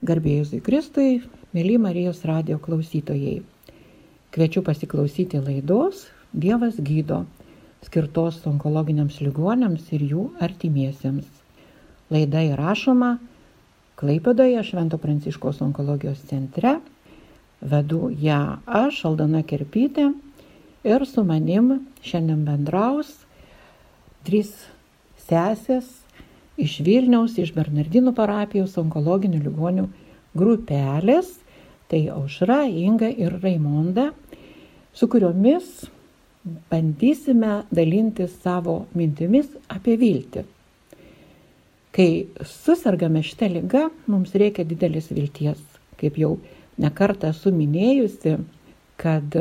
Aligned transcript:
Garbėjus 0.00 0.54
į 0.56 0.62
Kristui, 0.64 1.18
mėly 1.52 1.74
Marijos 1.76 2.22
radio 2.24 2.56
klausytojai. 2.56 3.42
Kviečiu 4.32 4.62
pasiklausyti 4.64 5.36
laidos 5.44 6.06
Dievas 6.32 6.78
gydo, 6.80 7.26
skirtos 7.84 8.38
onkologiniams 8.48 9.18
ligonėms 9.20 9.90
ir 9.92 10.06
jų 10.14 10.24
artimiesiems. 10.40 11.28
Laida 12.08 12.46
įrašoma 12.48 13.10
Klaipadoje 14.00 14.64
Švento 14.64 14.96
Pranciškos 14.96 15.60
onkologijos 15.68 16.24
centre. 16.32 16.78
Vedu 17.60 18.08
ją 18.08 18.56
aš, 18.64 19.04
Aldona 19.04 19.44
Kerpytė, 19.44 20.14
ir 20.80 21.04
su 21.04 21.28
manim 21.28 21.74
šiandien 22.00 22.46
bendraus 22.48 23.18
trys 24.24 24.54
sesės 25.28 25.99
iš 26.64 26.78
Vilniaus, 26.86 27.36
iš 27.40 27.52
Bernardinų 27.56 28.12
parapijos 28.16 28.76
onkologinių 28.80 29.40
ligonių 29.46 29.86
grupelės. 30.36 31.36
Tai 31.90 32.00
Aušra, 32.14 32.62
Inga 32.70 33.08
ir 33.10 33.34
Raimonda, 33.42 34.12
su 34.94 35.08
kuriomis 35.10 35.88
bandysime 36.70 37.64
dalinti 37.74 38.28
savo 38.30 38.84
mintimis 38.94 39.50
apie 39.68 39.96
viltį. 40.00 40.44
Kai 41.90 42.08
susirgame 42.46 43.24
šitą 43.26 43.50
lygą, 43.50 43.88
mums 44.06 44.36
reikia 44.38 44.64
didelis 44.64 45.10
vilties. 45.10 45.60
Kaip 45.98 46.16
jau 46.22 46.36
nekartą 46.80 47.34
esu 47.34 47.50
minėjusi, 47.52 48.38
kad 49.00 49.34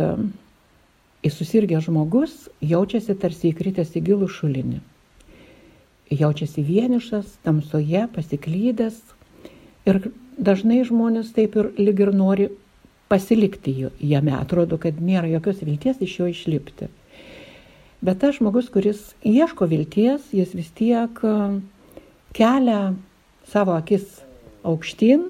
įsusirgęs 1.30 1.86
žmogus 1.86 2.48
jaučiasi 2.64 3.16
tarsi 3.22 3.54
įkritęs 3.54 3.94
į 4.00 4.06
gilų 4.10 4.30
šulinį. 4.40 4.80
Jaučiasi 6.10 6.64
vienišas, 6.66 7.38
tamsoje, 7.46 8.08
pasiklydęs. 8.16 8.98
Ir 9.90 10.02
dažnai 10.38 10.82
žmonės 10.88 11.34
taip 11.36 11.58
ir 11.60 11.72
lyg 11.78 12.02
ir 12.02 12.14
nori 12.16 12.50
pasilikti 13.10 13.76
jame, 14.00 14.34
atrodo, 14.38 14.78
kad 14.82 15.02
nėra 15.02 15.30
jokios 15.30 15.62
vilties 15.66 16.02
iš 16.06 16.16
jo 16.20 16.30
išlipti. 16.30 16.90
Bet 18.06 18.22
tas 18.22 18.38
žmogus, 18.38 18.70
kuris 18.72 19.02
ieško 19.28 19.68
vilties, 19.68 20.30
jis 20.32 20.54
vis 20.56 20.70
tiek 20.78 21.20
e, 21.26 21.34
kelia 22.38 22.94
savo 23.52 23.74
akis 23.76 24.22
aukštyn 24.64 25.26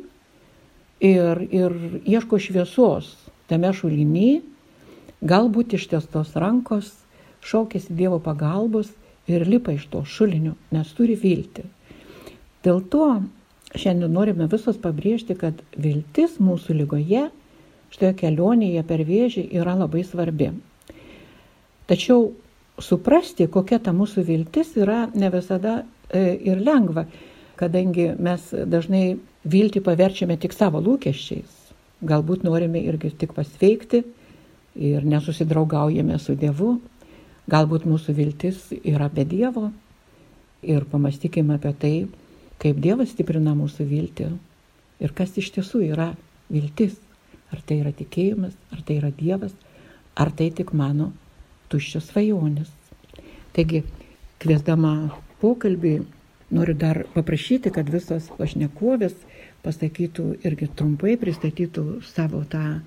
ir, 1.02 1.42
ir 1.50 1.76
ieško 2.06 2.38
šviesos 2.38 3.10
tame 3.50 3.72
šulinį, 3.74 4.42
galbūt 5.26 5.74
ištiestos 5.80 6.36
rankos, 6.38 6.92
šaukėsi 7.42 7.96
Dievo 7.98 8.20
pagalbos 8.22 8.92
ir 9.30 9.48
lipa 9.48 9.76
iš 9.76 9.88
to 9.92 10.04
šulinio, 10.06 10.56
nes 10.74 10.90
turi 10.98 11.18
viltį. 11.20 11.66
Dėl 12.66 12.82
to 12.92 13.06
šiandien 13.78 14.12
norime 14.14 14.50
visos 14.52 14.80
pabrėžti, 14.82 15.38
kad 15.38 15.62
viltis 15.78 16.40
mūsų 16.42 16.76
lygoje, 16.82 17.30
šitoje 17.94 18.14
kelionėje 18.20 18.84
per 18.90 19.04
vėžį 19.06 19.46
yra 19.60 19.76
labai 19.78 20.04
svarbi. 20.06 20.52
Tačiau 21.90 22.32
suprasti, 22.82 23.48
kokia 23.50 23.80
ta 23.84 23.94
mūsų 23.96 24.24
viltis 24.28 24.76
yra 24.78 25.08
ne 25.16 25.30
visada 25.34 25.82
e, 26.10 26.38
ir 26.52 26.62
lengva, 26.62 27.06
kadangi 27.60 28.12
mes 28.20 28.52
dažnai 28.54 29.20
viltį 29.50 29.82
paverčiame 29.84 30.38
tik 30.40 30.54
savo 30.56 30.82
lūkesčiais. 30.84 31.58
Galbūt 32.06 32.46
norime 32.48 32.80
irgi 32.88 33.12
tik 33.24 33.34
pasveikti 33.36 34.04
ir 34.80 35.04
nesusidraugaujame 35.04 36.20
su 36.20 36.36
Dievu. 36.40 36.78
Galbūt 37.50 37.86
mūsų 37.90 38.14
viltis 38.18 38.58
yra 38.84 39.08
be 39.10 39.26
Dievo. 39.26 39.70
Ir 40.62 40.84
pamastykime 40.92 41.56
apie 41.56 41.72
tai, 41.82 41.94
kaip 42.62 42.82
Dievas 42.84 43.14
stiprina 43.14 43.56
mūsų 43.58 43.88
viltį 43.90 44.28
ir 45.00 45.14
kas 45.16 45.38
iš 45.40 45.54
tiesų 45.56 45.86
yra 45.94 46.12
viltis. 46.52 46.98
Ar 47.50 47.64
tai 47.66 47.80
yra 47.82 47.94
tikėjimas, 47.96 48.54
ar 48.76 48.84
tai 48.86 49.00
yra 49.00 49.10
Dievas, 49.16 49.56
ar 50.14 50.30
tai 50.30 50.52
tik 50.54 50.76
mano 50.78 51.10
tuščios 51.72 52.12
svajonės. 52.12 52.70
Taigi, 53.56 53.82
kviesdama 54.44 54.94
pokalbį, 55.42 55.96
noriu 56.54 56.76
dar 56.78 57.02
paprašyti, 57.16 57.72
kad 57.74 57.90
visos 57.90 58.30
pašnekovės 58.38 59.16
pasakytų 59.66 60.28
irgi 60.46 60.70
trumpai, 60.78 61.16
pristatytų 61.20 61.86
savo 62.06 62.44
tą 62.52 62.82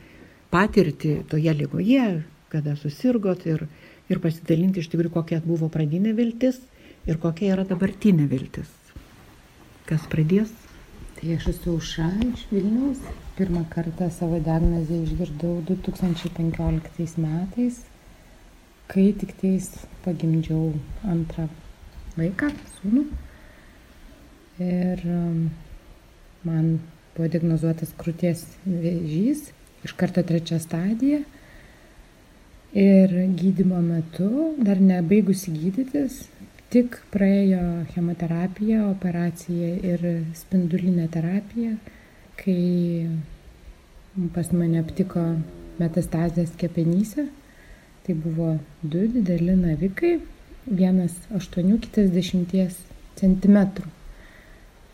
patirtį 0.53 1.17
toje 1.33 1.55
lygoje, 1.59 2.06
kada 2.53 2.77
susirgot 2.77 3.47
ir, 3.49 3.67
ir 4.11 4.21
pasidalinti 4.23 4.83
iš 4.83 4.91
tikrųjų, 4.93 5.13
kokia 5.15 5.41
buvo 5.45 5.69
pradinė 5.73 6.15
viltis 6.19 6.61
ir 7.07 7.19
kokia 7.23 7.55
yra 7.57 7.67
dabartinė 7.69 8.27
viltis. 8.31 8.71
Kas 9.87 10.05
pradės? 10.11 10.51
Tai 11.19 11.35
aš 11.37 11.49
esu 11.53 11.77
Uša 11.79 12.09
iš 12.27 12.47
Vilniaus. 12.51 13.03
Pirmą 13.37 13.62
kartą 13.71 14.09
savo 14.12 14.39
diagnozę 14.43 14.97
išgirdau 15.07 15.62
2015 15.69 17.23
metais, 17.23 17.79
kai 18.91 19.05
tik 19.17 19.33
tais 19.41 19.69
pagimdžiau 20.05 20.73
antrą 21.09 21.47
vaiką, 22.19 22.51
sūnų. 22.77 23.05
Ir 24.67 25.05
um, 25.09 25.39
man 26.45 26.75
buvo 27.15 27.31
diagnozuotas 27.33 27.95
krūties 28.03 28.45
vėžys, 28.67 29.47
iš 29.87 29.97
karto 29.99 30.27
trečia 30.27 30.61
stadija. 30.62 31.23
Ir 32.72 33.10
gydimo 33.37 33.83
metu, 33.84 34.55
dar 34.56 34.78
nebaigusi 34.81 35.53
gydytis, 35.53 36.22
tik 36.72 36.94
praėjo 37.12 37.60
chemoterapiją, 37.93 38.87
operaciją 38.94 39.75
ir 39.84 40.06
spindulinę 40.38 41.05
terapiją, 41.12 41.75
kai 42.41 43.11
pas 44.32 44.49
mane 44.56 44.81
aptiko 44.81 45.27
metastazės 45.82 46.56
kepenyse. 46.56 47.27
Tai 48.06 48.16
buvo 48.25 48.55
du 48.81 49.05
dideli 49.19 49.53
navikai, 49.53 50.15
vienas 50.65 51.21
8, 51.28 51.77
kitas 51.84 52.09
10 52.16 52.56
cm. 53.21 53.61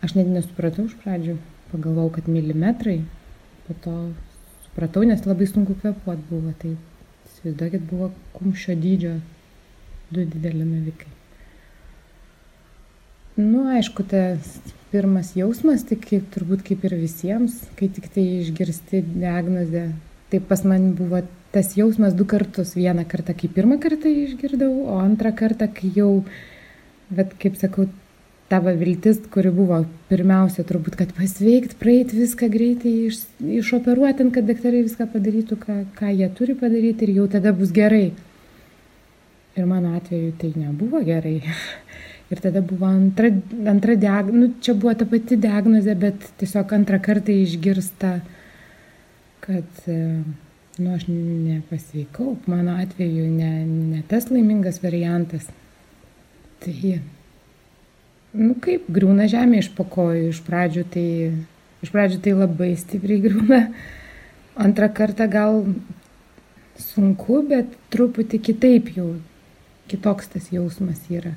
Aš 0.03 0.19
net 0.19 0.35
nesupratau 0.35 0.91
iš 0.91 0.99
pradžių, 0.99 1.39
pagalvojau, 1.71 2.11
kad 2.19 2.27
milimetrai, 2.27 3.05
po 3.71 3.79
to 3.87 3.97
supratau, 4.67 5.07
nes 5.07 5.23
labai 5.31 5.47
sunku 5.47 5.79
kvepuot 5.79 6.27
buvo. 6.27 6.59
Tai 6.59 6.75
įsivaizduokit, 7.39 7.87
buvo 7.91 8.11
kumščio 8.35 8.75
dydžio 8.79 9.15
du 10.11 10.25
dideli 10.25 10.67
navikai. 10.67 11.15
Nu, 13.39 13.69
aišku, 13.71 14.03
tas 14.11 14.57
pirmas 14.91 15.35
jausmas, 15.39 15.85
tai 15.87 15.99
kaip, 16.03 16.27
turbūt 16.35 16.65
kaip 16.67 16.85
ir 16.89 16.97
visiems, 16.99 17.61
kai 17.79 17.87
tik 17.93 18.09
tai 18.11 18.25
išgirsti 18.41 19.05
diagnozę. 19.13 19.93
Tai 20.29 20.41
pas 20.49 20.65
man 20.67 20.91
buvo 20.99 21.23
tas 21.55 21.77
jausmas 21.79 22.17
du 22.19 22.27
kartus. 22.29 22.75
Vieną 22.75 23.07
kartą, 23.09 23.37
kai 23.39 23.49
pirmą 23.53 23.79
kartą 23.81 24.11
išgirdau, 24.11 24.73
o 24.91 24.99
antrą 25.05 25.33
kartą, 25.39 25.71
kai 25.71 25.93
jau, 25.95 26.25
bet 27.15 27.37
kaip 27.39 27.61
sakau, 27.61 27.87
tavo 28.49 28.73
viltis, 28.73 29.21
kuri 29.33 29.51
buvo 29.53 29.83
pirmiausia 30.09 30.65
turbūt, 30.69 30.97
kad 30.97 31.13
pasveikti, 31.17 31.77
praeiti 31.81 32.17
viską 32.17 32.49
greitai, 32.53 32.95
iš, 33.11 33.21
išoperuoti, 33.61 34.31
kad 34.33 34.49
daktarai 34.49 34.81
viską 34.87 35.09
padarytų, 35.13 35.59
ką, 35.61 35.77
ką 35.99 36.13
jie 36.15 36.31
turi 36.39 36.57
padaryti 36.57 37.05
ir 37.07 37.19
jau 37.19 37.27
tada 37.35 37.53
bus 37.57 37.75
gerai. 37.77 38.07
Ir 39.59 39.67
mano 39.69 39.93
atveju 39.99 40.33
tai 40.41 40.53
nebuvo 40.57 41.03
gerai. 41.05 41.41
Ir 42.29 42.43
tada 42.45 42.61
buvo 42.61 42.85
antra, 42.85 43.31
antra 43.73 43.95
diagnozė, 43.97 44.37
nu, 44.37 44.49
čia 44.61 44.75
buvo 44.77 44.93
ta 45.01 45.07
pati 45.09 45.39
diagnozė, 45.41 45.95
bet 45.97 46.27
tiesiog 46.37 46.75
antrą 46.77 46.99
kartą 47.01 47.33
išgirsta, 47.33 48.11
kad, 49.47 49.79
e, 49.89 49.97
nu, 50.77 50.91
aš 50.93 51.07
nepasveikau, 51.09 52.35
mano 52.53 52.75
atveju 52.83 53.31
ne, 53.33 53.53
ne 53.95 54.03
tas 54.11 54.29
laimingas 54.29 54.83
variantas. 54.85 55.49
Tai, 56.61 56.77
nu, 58.37 58.55
kaip, 58.63 58.89
griūna 58.93 59.29
žemė 59.31 59.63
iš 59.63 59.71
pokojų, 59.77 60.33
iš 60.33 60.43
pradžių 60.47 60.85
tai, 60.93 61.09
iš 61.85 61.93
pradžių 61.95 62.21
tai 62.25 62.35
labai 62.37 62.73
stipriai 62.81 63.23
griūna, 63.25 63.63
antrą 64.61 64.91
kartą 64.95 65.29
gal 65.31 65.63
sunku, 66.79 67.43
bet 67.49 67.73
truputį 67.95 68.41
kitaip 68.51 68.93
jau, 68.97 69.13
kitoks 69.91 70.35
tas 70.35 70.51
jausmas 70.55 71.01
yra. 71.11 71.35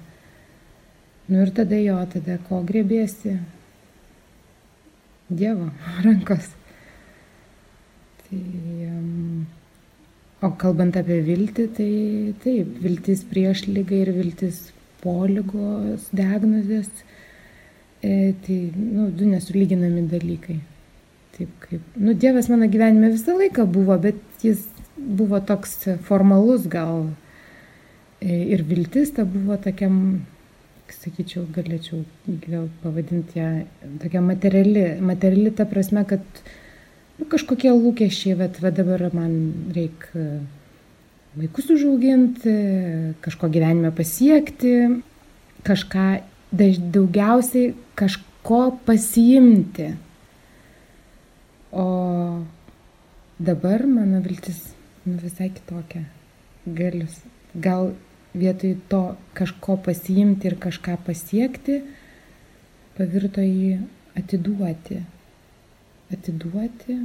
Nu 1.31 1.45
ir 1.45 1.53
tada 1.55 1.77
jo, 1.79 1.95
tada 2.11 2.37
ko 2.49 2.59
grėbėsi? 2.67 3.37
Dievo 5.31 5.69
rankos. 6.05 6.49
Tai, 8.25 8.41
um, 8.89 9.45
o 10.43 10.51
kalbant 10.59 10.97
apie 10.99 11.21
viltį, 11.23 11.67
tai 11.77 11.89
taip, 12.43 12.75
viltis 12.83 13.23
prieš 13.29 13.63
lygą 13.69 14.01
ir 14.03 14.13
viltis 14.17 14.65
po 15.03 15.15
lygos 15.29 16.09
diagnozės, 16.15 16.89
e, 18.01 18.33
tai, 18.45 18.59
nu, 18.75 19.09
du 19.15 19.29
nesulyginami 19.29 20.05
dalykai. 20.11 20.59
Taip 21.37 21.51
kaip, 21.63 21.95
nu, 21.95 22.13
Dievas 22.13 22.49
mano 22.51 22.67
gyvenime 22.71 23.11
visą 23.13 23.37
laiką 23.39 23.65
buvo, 23.71 23.97
bet 24.01 24.45
jis 24.45 24.65
buvo 24.97 25.39
toks 25.41 25.77
formalus 26.07 26.67
gal. 26.69 27.07
E, 28.21 28.35
ir 28.53 28.65
viltis 28.67 29.13
ta 29.15 29.25
buvo 29.25 29.57
tokiam 29.57 29.97
sakyčiau, 30.91 31.45
galėčiau 31.55 32.03
gal 32.45 32.67
pavadinti 32.83 33.39
ją 33.39 33.51
tokia 34.01 34.21
materiali, 34.21 34.83
materiali 34.99 35.53
ta 35.55 35.65
prasme, 35.65 36.03
kad 36.07 36.25
nu, 37.17 37.27
kažkokie 37.31 37.71
lūkesčiai, 37.71 38.35
bet 38.39 38.59
va 38.63 38.73
dabar 38.75 39.07
man 39.15 39.37
reikia 39.75 40.41
vaikus 41.37 41.69
užauginti, 41.71 42.53
kažko 43.23 43.49
gyvenime 43.51 43.91
pasiekti, 43.95 44.73
kažką 45.63 46.07
daugiausiai 46.51 47.73
kažko 47.95 48.77
pasiimti. 48.85 49.93
O 51.71 52.43
dabar 53.39 53.85
mano 53.87 54.21
viltis 54.21 54.73
nu, 55.05 55.17
visai 55.17 55.49
kitokia. 55.49 56.03
Galius. 56.65 57.21
Gal 57.55 57.93
vietoj 58.33 58.75
to 58.89 59.01
kažko 59.33 59.77
pasiimti 59.85 60.47
ir 60.47 60.57
kažką 60.59 60.97
pasiekti, 61.05 61.81
pavirto 62.97 63.41
jį 63.41 63.79
atiduoti. 64.19 64.99
Atiduoti 66.11 66.99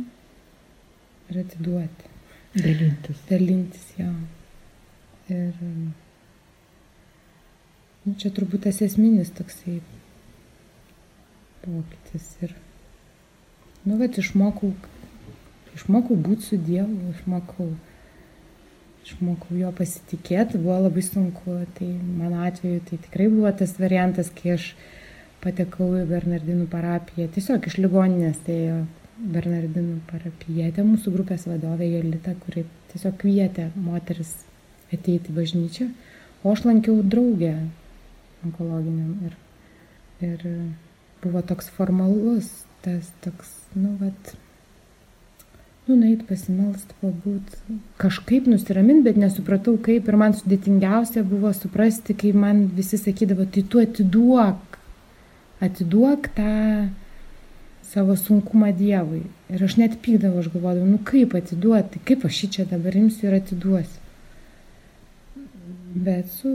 ir 1.31 1.41
atiduoti. 1.45 2.16
Dalintis. 2.57 3.23
Dalintis 3.29 3.87
jo. 3.99 4.11
Ir 5.33 5.55
nu, 8.05 8.15
čia 8.21 8.31
turbūt 8.33 8.65
tas 8.69 8.81
esminis 8.87 9.33
toksai 9.37 9.81
pokytis. 11.65 12.31
Ir, 12.47 12.55
nu, 13.85 13.99
bet 14.01 14.19
išmokau, 14.23 14.73
išmokau 15.77 16.17
būti 16.29 16.51
su 16.51 16.61
Dievu, 16.63 17.13
išmokau 17.17 17.73
išmokau 19.07 19.57
jo 19.59 19.71
pasitikėti, 19.77 20.59
buvo 20.63 20.81
labai 20.87 21.03
sunku. 21.05 21.61
Tai 21.79 21.89
mano 22.19 22.43
atveju 22.47 22.83
tai 22.89 22.99
tikrai 23.07 23.29
buvo 23.33 23.53
tas 23.61 23.77
variantas, 23.79 24.31
kai 24.35 24.57
aš 24.57 24.71
patekau 25.45 25.93
į 26.01 26.07
Bernardinų 26.11 26.67
parapiją. 26.73 27.29
Tiesiog 27.35 27.69
iš 27.71 27.79
ligoninės 27.85 28.41
ėjo 28.51 28.81
Bernardinų 29.17 30.03
parapijietė, 30.11 30.85
mūsų 30.85 31.13
grupės 31.15 31.47
vadovė 31.49 31.89
Jolita, 31.89 32.35
kuri 32.45 32.67
tiesiog 32.91 33.17
kvietė 33.23 33.71
moteris 33.81 34.35
ateiti 34.93 35.33
į 35.33 35.37
bažnyčią. 35.39 35.87
O 36.45 36.53
aš 36.53 36.67
lankiau 36.69 37.01
draugę 37.01 37.55
onkologiniam 38.45 39.15
ir, 39.27 39.39
ir 40.27 40.45
buvo 41.23 41.41
toks 41.49 41.71
formalus, 41.79 42.51
tas 42.85 43.09
toks, 43.25 43.55
nu, 43.75 43.95
vat, 44.03 44.35
nu, 45.89 45.97
nueit 45.97 46.27
pasimelst, 46.29 46.93
pabūt, 47.01 47.57
kažkaip 48.03 48.47
nusiramint, 48.53 49.01
bet 49.07 49.17
nesupratau 49.21 49.79
kaip 49.83 50.13
ir 50.13 50.21
man 50.21 50.37
sudėtingiausia 50.37 51.25
buvo 51.27 51.55
suprasti, 51.57 52.15
kai 52.21 52.35
man 52.37 52.67
visi 52.77 53.01
sakydavo, 53.01 53.49
tai 53.49 53.65
tu 53.65 53.81
atiduok, 53.83 54.79
atiduok 55.65 56.31
tą 56.37 56.53
savo 57.93 58.17
sunkumą 58.17 58.73
Dievui. 58.77 59.23
Ir 59.53 59.63
aš 59.63 59.77
net 59.81 59.97
pykdavau, 60.03 60.43
aš 60.43 60.51
galvodavau, 60.55 60.89
nu 60.89 60.99
kaip 61.07 61.37
atiduoti, 61.39 62.03
kaip 62.09 62.27
aš 62.27 62.41
šį 62.41 62.51
čia 62.57 62.67
dabar 62.71 62.97
imsiu 62.99 63.31
ir 63.31 63.39
atiduosiu. 63.39 64.03
Bet 65.97 66.29
su 66.29 66.53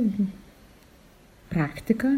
praktika 1.49 2.11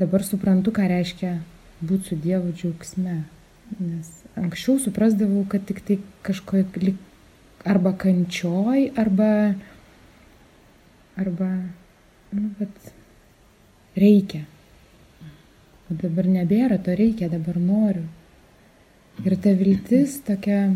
dabar 0.00 0.24
suprantu, 0.26 0.72
ką 0.74 0.88
reiškia 0.90 1.36
būti 1.84 2.10
su 2.10 2.18
Dievu 2.18 2.54
džiaugsme. 2.56 3.20
Nes 3.78 4.10
anksčiau 4.38 4.80
suprasdavau, 4.82 5.44
kad 5.48 5.64
tik 5.68 5.80
tai 5.86 5.98
kažkoje 6.26 6.96
arba 7.64 7.94
kančioj, 7.96 8.90
arba, 9.00 9.30
arba, 11.16 11.52
nu, 12.32 12.50
bet 12.58 12.92
reikia. 13.96 14.44
O 15.90 15.96
dabar 16.00 16.28
nebėra, 16.30 16.78
to 16.80 16.94
reikia, 16.96 17.28
dabar 17.32 17.58
noriu. 17.60 18.06
Ir 19.22 19.36
ta 19.38 19.52
viltis 19.54 20.16
tokia, 20.26 20.72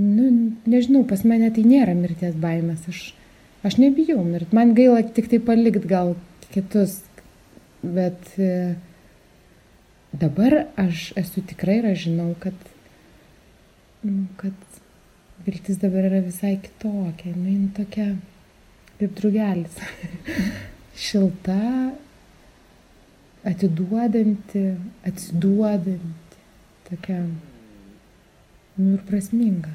nu, 0.00 0.28
nežinau, 0.70 1.02
pas 1.08 1.24
mane 1.28 1.50
tai 1.52 1.64
nėra 1.66 1.96
mirties 1.98 2.36
baimės. 2.40 2.86
Aš, 2.88 3.00
aš 3.66 3.76
nebijau 3.82 4.22
mirti. 4.24 4.56
Man 4.56 4.72
gaila 4.78 5.02
tik 5.04 5.28
tai 5.32 5.40
palikti 5.44 5.90
gal 5.90 6.14
kitus, 6.54 7.00
bet 7.82 8.32
e, 8.38 8.76
dabar 10.12 10.62
aš 10.80 11.10
esu 11.20 11.44
tikrai 11.50 11.80
ir 11.82 11.90
aš 11.92 12.06
žinau, 12.06 12.32
kad, 12.40 12.56
nu, 14.06 14.24
kad 14.40 14.56
viltis 15.44 15.80
dabar 15.82 16.08
yra 16.08 16.22
visai 16.24 16.56
kitokia, 16.62 17.34
nu, 17.34 17.48
jin 17.50 17.68
tokia 17.76 18.12
kaip 19.00 19.16
drugelis. 19.16 19.76
Šilta, 21.04 21.60
atiduodanti, 23.44 24.64
atsiduodanti, 25.06 26.40
tokia, 26.88 27.22
nu 28.76 28.92
ir 28.96 29.04
prasminga. 29.08 29.72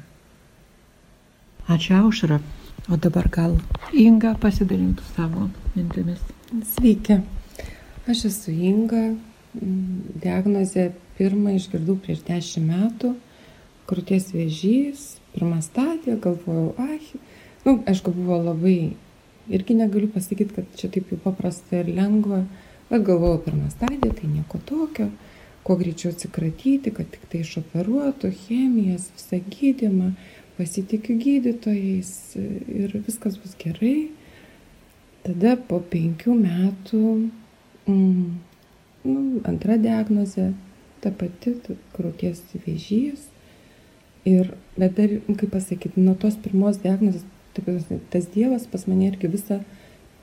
Ačiū 1.66 1.96
Aušra. 1.98 2.40
O 2.86 2.94
dabar 3.02 3.26
gal 3.34 3.56
Inga 3.90 4.36
pasidalintų 4.38 5.02
savo 5.16 5.48
mintimis. 5.74 6.20
Sveiki. 6.76 7.18
Aš 8.06 8.28
esu 8.28 8.52
Inga, 8.54 9.08
diagnozę 10.22 10.92
pirmą 11.18 11.56
išgirdau 11.56 11.96
prieš 11.98 12.20
dešimt 12.28 12.70
metų, 12.70 13.14
krūties 13.90 14.30
vėžys, 14.34 15.06
pirmą 15.34 15.58
stadiją, 15.64 16.20
galvojau, 16.22 16.74
ai, 16.78 17.00
nu, 17.64 17.80
aišku, 17.88 18.14
buvo 18.14 18.38
labai, 18.44 18.94
irgi 19.50 19.76
negaliu 19.78 20.10
pasakyti, 20.12 20.54
kad 20.60 20.78
čia 20.78 20.90
taip 20.92 21.10
jau 21.10 21.18
paprasta 21.24 21.80
ir 21.80 21.90
lengva, 21.96 22.44
bet 22.90 23.06
galvojau, 23.06 23.42
pirmą 23.46 23.70
stadiją, 23.74 24.12
tai 24.14 24.30
nieko 24.30 24.60
tokio, 24.68 25.10
kuo 25.66 25.76
greičiau 25.76 26.12
atsikratyti, 26.14 26.92
kad 26.94 27.08
tik 27.10 27.26
tai 27.30 27.42
išoperuotų, 27.42 28.30
chemijas, 28.46 29.08
visą 29.16 29.40
gydimą, 29.50 30.12
pasitikiu 30.56 31.16
gydytojais 31.20 32.12
ir 32.38 32.94
viskas 33.06 33.38
bus 33.42 33.56
gerai. 33.60 34.12
Tada 35.26 35.56
po 35.58 35.80
penkių 35.82 36.36
metų 36.38 37.02
mm, 37.90 38.26
nu, 39.10 39.22
antra 39.48 39.76
diagnozė, 39.82 40.52
ta 41.02 41.10
pati 41.10 41.56
krūties 41.96 42.44
vėžys. 42.54 43.26
Ir, 44.26 44.54
bet 44.78 44.96
dar, 44.98 45.12
kaip 45.26 45.50
pasakyti, 45.54 46.02
nuo 46.02 46.16
tos 46.18 46.38
pirmos 46.42 46.78
diagnozės, 46.82 47.26
taip, 47.54 47.68
tas 48.10 48.30
Dievas 48.34 48.66
pas 48.70 48.86
mane 48.90 49.10
irgi 49.10 49.30
visą, 49.30 49.60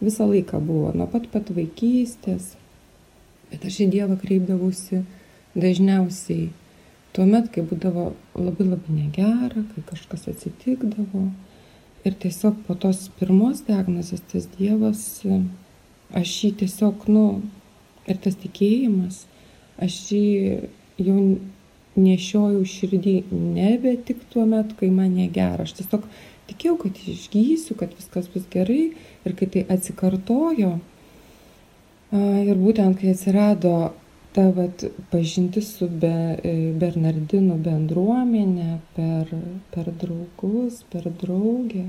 visą 0.04 0.28
laiką 0.30 0.60
buvo, 0.64 0.92
nuo 0.96 1.08
pat 1.12 1.30
pat 1.34 1.50
vaikystės. 1.56 2.54
Bet 3.52 3.66
aš 3.70 3.80
į 3.86 3.90
Dievą 3.94 4.18
kreipdavausi 4.22 5.04
dažniausiai 5.54 6.52
tuomet, 7.14 7.50
kai 7.54 7.66
būdavo 7.70 8.12
labai 8.36 8.70
labai 8.70 9.00
negera, 9.00 9.66
kai 9.74 9.84
kažkas 9.90 10.28
atsitikdavo. 10.32 11.28
Ir 12.04 12.16
tiesiog 12.20 12.64
po 12.68 12.76
tos 12.76 13.06
pirmos 13.20 13.62
diagnozės 13.68 14.26
tas 14.32 14.50
Dievas, 14.58 15.04
aš 16.14 16.34
jį 16.44 16.56
tiesiog, 16.64 17.06
nu, 17.14 17.28
Ir 18.08 18.20
tas 18.24 18.36
tikėjimas, 18.36 19.24
aš 19.80 19.98
jį 20.12 20.24
jau 21.00 21.20
nešiojau 21.96 22.64
širdį 22.68 23.14
nebe 23.32 23.94
tik 24.08 24.26
tuo 24.34 24.44
metu, 24.50 24.76
kai 24.80 24.90
man 24.92 25.14
negera. 25.16 25.64
Aš 25.64 25.78
tiesiog 25.80 26.08
tikėjau, 26.54 26.78
kad 26.86 27.04
išgysiu, 27.12 27.76
kad 27.80 27.92
viskas 27.98 28.30
bus 28.32 28.48
gerai 28.54 28.94
ir 29.26 29.36
kai 29.40 29.50
tai 29.52 29.66
atsikartojo. 29.76 30.78
Ir 32.14 32.58
būtent 32.62 33.02
kai 33.02 33.12
atsirado 33.16 33.74
ta 34.34 34.50
vat, 34.50 34.84
pažintis 35.12 35.70
su 35.78 35.88
be, 35.88 36.14
e, 36.42 36.54
Bernardinų 36.82 37.58
bendruomenė 37.68 38.80
per, 38.96 39.30
per 39.74 39.92
draugus, 40.02 40.82
per 40.90 41.06
draugę, 41.22 41.86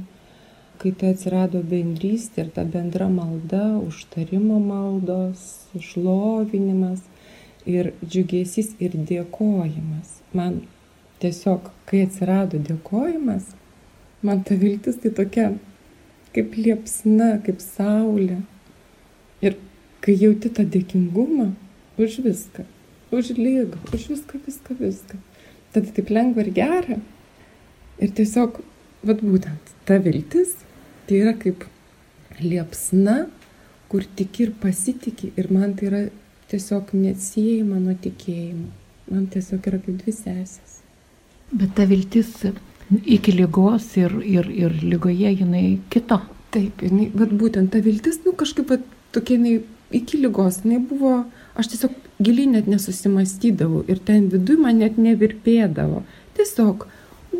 kai 0.80 0.92
tai 1.00 1.14
atsirado 1.14 1.62
bendrystė 1.71 2.44
ir 2.44 2.52
ta 2.56 2.66
bendra 2.68 3.09
malda, 3.09 3.64
užtarimo 3.80 4.61
maldos, 4.61 5.47
šlovinimas 5.80 7.00
ir 7.64 7.94
džiugesys 8.04 8.75
ir 8.85 8.99
dėkojimas. 9.09 10.21
Man 10.37 10.61
tiesiog, 11.25 11.73
kai 11.88 12.04
atsirado 12.04 12.61
dėkojimas, 12.61 13.54
man 14.25 14.43
ta 14.47 14.57
viltis 14.59 14.99
tai 15.02 15.12
tokia 15.14 15.52
kaip 16.35 16.57
liepsna, 16.59 17.37
kaip 17.47 17.62
saulė. 17.62 18.40
Ir 19.45 19.59
kai 20.04 20.16
jauti 20.19 20.50
tą 20.50 20.64
dėkingumą 20.66 21.52
už 22.00 22.19
viską, 22.25 22.66
už 23.14 23.35
lygą, 23.38 23.78
už 23.95 24.09
viską, 24.11 24.40
viską, 24.47 24.76
viską, 24.81 25.23
tada 25.73 25.95
taip 25.95 26.11
lengva 26.11 26.43
ir 26.43 26.52
gera. 26.57 27.00
Ir 28.02 28.14
tiesiog, 28.19 28.59
vad 29.07 29.21
būtent, 29.23 29.75
ta 29.87 30.00
viltis 30.02 30.57
Tai 31.04 31.16
yra 31.21 31.35
kaip 31.37 31.66
liepsna, 32.40 33.26
kur 33.93 34.07
tiki 34.16 34.47
ir 34.47 34.52
pasitiki. 34.61 35.35
Ir 35.37 35.50
man 35.52 35.75
tai 35.76 35.90
yra 35.90 36.00
tiesiog 36.49 36.95
neatsiejama 36.97 37.81
nuo 37.83 37.97
tikėjimo. 38.07 38.71
Man 39.11 39.26
tiesiog 39.35 39.69
yra 39.69 39.81
kaip 39.85 39.99
dvi 40.00 40.14
sesės. 40.16 40.78
Bet 41.52 41.75
ta 41.76 41.85
viltis 41.90 42.31
iki 42.91 43.33
lygos 43.33 43.97
ir, 44.00 44.14
ir, 44.25 44.49
ir 44.50 44.75
lygoje 44.83 45.35
jinai 45.41 45.67
kito. 45.91 46.21
Taip, 46.55 46.83
jinai, 46.87 47.09
bet 47.14 47.33
būtent 47.35 47.73
ta 47.73 47.81
viltis, 47.83 48.21
nu 48.26 48.35
kažkaip 48.38 48.71
vat, 48.71 48.85
tokia 49.14 49.38
jinai 49.38 49.57
iki 49.95 50.21
lygos, 50.23 50.61
jinai 50.62 50.81
buvo, 50.83 51.25
aš 51.59 51.73
tiesiog 51.73 51.97
giliai 52.23 52.50
net 52.53 52.69
nesusimastydavau 52.71 53.83
ir 53.91 53.99
ten 54.07 54.29
viduje 54.31 54.61
man 54.62 54.79
net 54.83 54.99
nevirpėdavo. 55.00 56.05
Tiesiog 56.38 56.87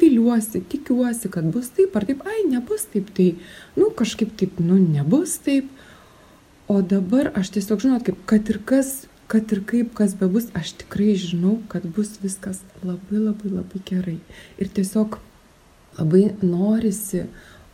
viliuosi, 0.01 0.65
tikiuosi, 0.71 1.31
kad 1.31 1.47
bus 1.55 1.71
taip 1.77 1.95
ar 1.97 2.07
taip, 2.09 2.25
ai, 2.27 2.43
nebus 2.51 2.89
taip, 2.91 3.11
tai, 3.15 3.35
nu, 3.79 3.91
kažkaip 3.95 4.35
taip, 4.39 4.59
nu, 4.63 4.79
nebus 4.83 5.39
taip. 5.45 5.71
O 6.67 6.81
dabar 6.81 7.29
aš 7.37 7.53
tiesiog 7.55 7.83
žinot, 7.85 8.07
kaip, 8.07 8.23
kad 8.27 8.49
ir 8.51 8.59
kas, 8.67 9.05
kad 9.31 9.53
ir 9.53 9.61
kaip 9.69 9.93
kas 9.99 10.15
bebus, 10.19 10.49
aš 10.57 10.73
tikrai 10.81 11.13
žinau, 11.21 11.59
kad 11.69 11.85
bus 11.97 12.15
viskas 12.23 12.63
labai 12.83 13.21
labai 13.21 13.53
labai 13.53 13.83
gerai. 13.87 14.19
Ir 14.59 14.73
tiesiog 14.73 15.19
labai 15.99 16.29
norisi 16.43 17.25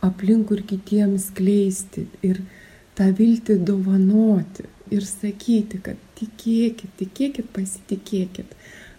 aplinkų 0.05 0.57
ir 0.57 0.63
kitiems 0.73 1.29
kleisti 1.37 2.07
ir 2.25 2.41
tą 2.97 3.09
viltį 3.17 3.57
dovanoti 3.65 4.67
ir 4.91 5.05
sakyti, 5.07 5.79
kad 5.85 5.99
tikėkit, 6.19 6.91
tikėkit, 6.99 7.51
pasitikėkit, 7.55 8.55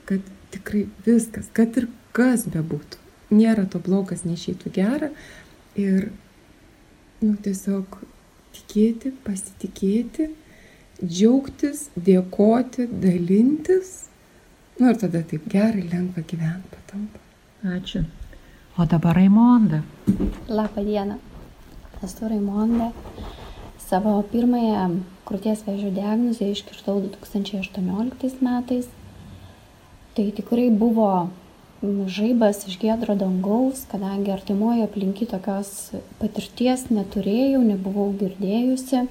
kad 0.09 0.31
tikrai 0.55 0.87
viskas, 1.07 1.51
kad 1.55 1.77
ir 1.81 1.89
kas 2.17 2.47
bebūtų, 2.53 3.01
nėra 3.35 3.67
to 3.71 3.81
blogas, 3.83 4.25
neišeitų 4.29 4.73
gera 4.77 5.11
ir 5.79 6.11
nu, 7.23 7.35
tiesiog 7.45 8.01
tikėti, 8.57 9.13
pasitikėti, 9.27 10.31
džiaugtis, 11.03 11.87
dėkoti, 11.97 12.89
dalintis. 13.05 13.95
Nu 14.81 14.93
ir 14.93 14.99
tada 15.01 15.23
taip 15.29 15.47
gerai, 15.53 15.85
lengva 15.93 16.25
gyventi 16.27 16.73
patampa. 16.75 17.23
Ačiū. 17.77 18.05
O 18.79 18.87
dabar 18.87 19.15
Raimonda. 19.15 19.83
Labą 20.49 20.85
dieną. 20.85 21.17
Esu 22.05 22.29
Raimonda. 22.29 22.87
Savo 23.89 24.15
pirmąją 24.33 24.85
krūties 25.29 25.61
vėžio 25.67 25.91
diagnozę 25.93 26.49
iškirtau 26.55 27.03
2018 27.05 28.41
metais. 28.41 28.87
Tai 30.17 30.25
tikrai 30.39 30.71
buvo 30.71 31.09
žaibas 32.17 32.63
iš 32.71 32.79
gėdro 32.81 33.13
dangaus, 33.21 33.83
kadangi 33.93 34.33
artimoje 34.33 34.87
aplinky 34.89 35.29
tokios 35.29 35.93
patirties 36.23 36.87
neturėjau, 36.89 37.61
nebuvau 37.67 38.09
girdėjusi. 38.25 39.05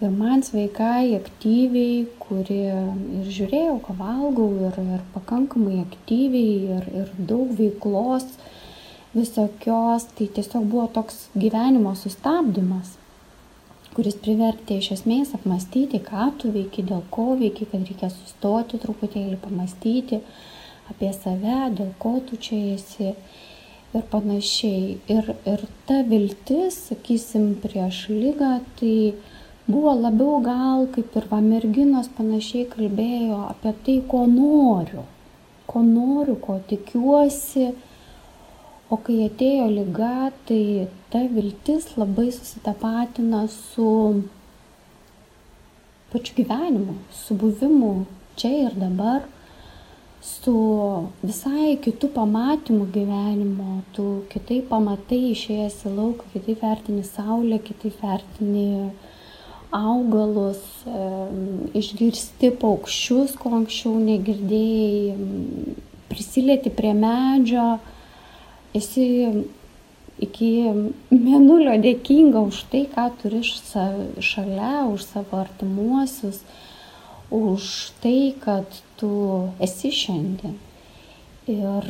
Ir 0.00 0.14
man 0.14 0.46
sveikai, 0.46 1.16
aktyviai, 1.18 2.06
kuri 2.22 2.62
ir 2.70 3.34
žiūrėjau, 3.34 3.76
ką 3.82 3.98
valgau, 3.98 4.48
ir, 4.70 4.80
ir 4.94 5.04
pakankamai 5.18 5.82
aktyviai, 5.82 6.78
ir, 6.78 6.88
ir 7.02 7.12
daug 7.18 7.50
veiklos, 7.58 8.30
visokios, 9.14 10.06
tai 10.14 10.28
tiesiog 10.34 10.64
buvo 10.70 10.86
toks 10.94 11.28
gyvenimo 11.34 11.94
sustabdymas, 11.98 12.94
kuris 13.96 14.14
privertė 14.22 14.78
iš 14.78 14.92
esmės 14.98 15.34
apmastyti, 15.34 15.98
ką 16.06 16.30
tu 16.38 16.52
veiki, 16.54 16.86
dėl 16.86 17.02
ko 17.14 17.34
veiki, 17.40 17.66
kad 17.72 17.82
reikia 17.82 18.10
sustoti 18.14 18.78
truputėlį, 18.82 19.38
pamastyti 19.42 20.20
apie 20.90 21.10
save, 21.16 21.72
dėl 21.78 21.90
ko 22.02 22.18
tu 22.26 22.38
čia 22.38 22.60
esi 22.76 23.10
ir 23.10 24.06
panašiai. 24.12 24.96
Ir, 25.10 25.34
ir 25.52 25.66
ta 25.88 26.00
viltis, 26.06 26.78
sakysim, 26.90 27.52
prieš 27.62 28.04
lygą, 28.14 28.60
tai 28.78 28.94
buvo 29.70 29.94
labiau 29.98 30.38
gal 30.44 30.86
kaip 30.94 31.16
ir 31.18 31.26
va 31.30 31.42
merginos 31.42 32.10
panašiai 32.16 32.68
kalbėjo 32.70 33.42
apie 33.48 33.74
tai, 33.86 34.00
ko 34.10 34.24
noriu, 34.30 35.04
ko 35.70 35.82
noriu, 35.86 36.38
ko 36.46 36.60
tikiuosi 36.70 37.72
o 38.90 38.98
kai 39.06 39.18
atėjo 39.28 39.66
liga 39.72 40.30
tai 40.48 40.62
ta 41.12 41.22
viltis 41.34 41.90
labai 42.00 42.28
susitapatina 42.36 43.44
su 43.56 43.90
pačiu 46.12 46.40
gyvenimu 46.40 46.96
su 47.22 47.36
buvimu 47.42 47.92
čia 48.40 48.50
ir 48.66 48.74
dabar 48.84 49.28
su 50.22 50.54
visai 51.22 51.78
kitu 51.82 52.08
pamatymu 52.08 52.86
gyvenimo. 52.92 53.82
Tu 53.96 54.04
kitaip 54.32 54.68
pamatai 54.68 55.32
išėjęs 55.32 55.78
į 55.88 55.94
lauką 55.96 56.28
kitaip 56.34 56.64
vertini 56.64 57.04
saulę 57.04 57.60
kitaip 57.64 58.02
vertini 58.04 58.90
augalus, 59.70 60.60
išgirsti 61.78 62.50
paukščius, 62.60 63.36
ko 63.38 63.54
anksčiau 63.60 63.94
negirdėjai, 64.02 65.14
prisilieti 66.10 66.72
prie 66.74 66.90
medžio, 66.98 67.78
esi 68.76 69.06
iki 70.20 70.50
mėnulio 71.10 71.76
dėkinga 71.80 72.42
už 72.50 72.64
tai, 72.72 72.84
ką 72.92 73.06
turi 73.22 73.40
šalia, 73.44 74.86
už 74.90 75.06
savo 75.06 75.40
artimuosius, 75.40 76.42
už 77.30 77.92
tai, 78.02 78.34
kad 78.42 78.80
tu 79.00 79.10
esi 79.62 79.92
šiandien. 79.94 80.58
Ir 81.50 81.86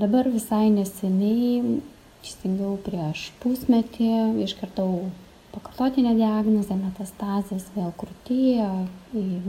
dabar 0.00 0.28
visai 0.30 0.68
neseniai, 0.72 1.80
įstengiau 2.24 2.76
prieš 2.84 3.28
pusmetį, 3.42 4.12
iškartau 4.46 5.08
pakartotinę 5.52 6.14
diagnozę, 6.18 6.76
metastazės 6.78 7.66
vėl 7.74 7.90
krūtyje, 7.98 8.68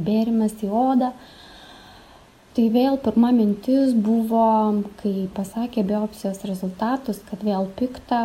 bėrimas 0.07 0.57
į 0.65 0.71
odą. 0.73 1.13
Tai 2.59 2.65
vėl 2.73 2.97
pirma 2.99 3.29
mintis 3.31 3.93
buvo, 3.95 4.45
kai 4.99 5.29
pasakė 5.31 5.79
biopsijos 5.87 6.41
rezultatus, 6.43 7.21
kad 7.29 7.45
vėl 7.47 7.69
pikta, 7.77 8.17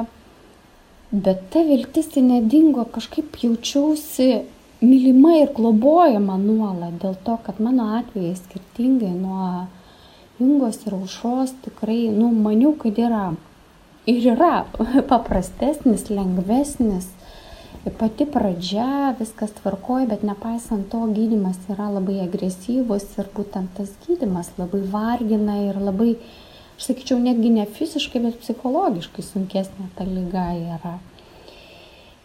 bet 1.13 1.45
ta 1.53 1.63
viltis 1.69 2.09
tai 2.11 2.25
nedingo, 2.27 2.83
kažkaip 2.97 3.39
jaučiausi 3.39 4.27
mylima 4.83 5.37
ir 5.39 5.53
globojama 5.55 6.41
nuolat, 6.43 6.97
dėl 7.05 7.15
to, 7.29 7.37
kad 7.47 7.63
mano 7.63 7.87
atveju 8.01 8.33
skirtingai 8.41 9.13
nuo 9.15 9.69
jungos 10.41 10.81
ir 10.83 10.99
aušros 10.99 11.55
tikrai, 11.69 12.01
nu, 12.19 12.33
maniau, 12.35 12.75
kad 12.75 12.99
yra. 12.99 13.29
Ir 14.11 14.33
yra 14.35 14.65
paprastesnis, 15.13 16.09
lengvesnis 16.11 17.07
pati 17.91 18.25
pradžia 18.25 19.15
viskas 19.19 19.51
tvarkoj 19.61 20.07
bet 20.09 20.23
nepaisant 20.25 20.89
to 20.89 21.03
gydymas 21.13 21.59
yra 21.69 21.91
labai 21.93 22.23
agresyvus 22.25 23.05
ir 23.21 23.29
būtent 23.37 23.75
tas 23.77 23.91
gydymas 24.07 24.55
labai 24.57 24.81
vargina 24.89 25.59
ir 25.67 25.77
labai 25.77 26.15
aš 26.79 26.87
sakyčiau 26.89 27.19
netgi 27.21 27.51
ne 27.53 27.67
fiziškai 27.69 28.23
bet 28.25 28.39
psichologiškai 28.41 29.25
sunkesnė 29.27 29.91
ta 29.99 30.07
liga 30.09 30.47
yra. 30.77 30.95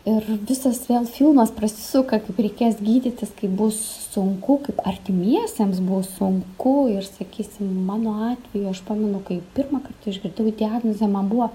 Ir 0.08 0.24
visas 0.48 0.80
vėl 0.88 1.04
filmas 1.12 1.52
prasisuka 1.52 2.22
kaip 2.24 2.40
reikės 2.40 2.80
gydytis 2.80 3.36
kaip 3.42 3.52
bus 3.60 3.82
sunku 4.14 4.62
kaip 4.64 4.80
artimiesiems 4.88 5.84
bus 5.84 6.08
sunku. 6.16 6.88
Ir 6.96 7.04
sakysim 7.04 7.84
mano 7.90 8.16
atveju 8.30 8.72
aš 8.72 8.80
pamenu 8.88 9.20
kai 9.28 9.42
pirmą 9.60 9.84
kartą 9.84 10.14
išgirdau 10.14 10.56
diagnozę 10.64 11.12
man 11.12 11.28
buvo 11.28 11.52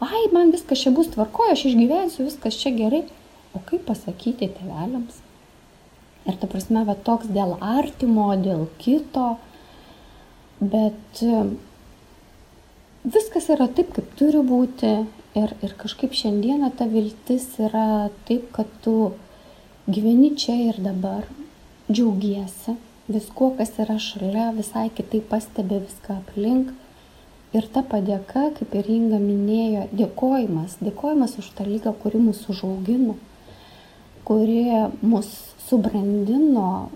ai 0.00 0.24
man 0.32 0.54
viskas 0.54 0.86
čia 0.86 0.94
bus 0.94 1.10
tvarkoj 1.12 1.52
aš 1.52 1.66
išgyvensiu 1.72 2.30
viskas 2.30 2.62
čia 2.62 2.70
gerai 2.78 3.04
o 3.54 3.62
kaip 3.68 3.86
pasakyti 3.88 4.50
tėveliams. 4.56 5.20
Ir 6.24 6.38
ta 6.40 6.48
prasme, 6.48 6.84
va 6.88 6.96
toks 7.06 7.28
dėl 7.32 7.56
artimo, 7.60 8.30
dėl 8.40 8.64
kito, 8.80 9.34
bet 10.60 11.20
e, 11.20 11.42
viskas 13.04 13.50
yra 13.52 13.68
taip, 13.68 13.92
kaip 13.96 14.08
turi 14.18 14.40
būti 14.46 14.94
ir, 15.36 15.52
ir 15.60 15.74
kažkaip 15.80 16.16
šiandieną 16.16 16.72
ta 16.78 16.88
viltis 16.88 17.50
yra 17.60 18.08
taip, 18.28 18.48
kad 18.56 18.70
tu 18.86 19.12
gyveni 19.84 20.32
čia 20.40 20.56
ir 20.70 20.80
dabar, 20.80 21.28
džiaugiesi 21.90 22.78
viskuo, 23.12 23.50
kas 23.58 23.74
yra 23.84 23.98
šalia, 24.00 24.48
visai 24.56 24.88
kitaip 24.96 25.28
pastebi 25.28 25.82
viską 25.84 26.22
aplink. 26.22 26.72
Ir 27.54 27.68
ta 27.70 27.84
padėka, 27.86 28.48
kaip 28.56 28.72
ir 28.74 28.88
Inga 28.90 29.20
minėjo, 29.22 29.84
dėkojimas, 29.94 30.80
dėkojimas 30.80 31.36
už 31.38 31.52
tą 31.54 31.68
lygą, 31.68 31.92
kuri 32.00 32.18
mūsų 32.24 32.50
užaugino 32.56 33.14
kuri 34.24 34.64
mus 35.02 35.28
subrandino, 35.66 36.90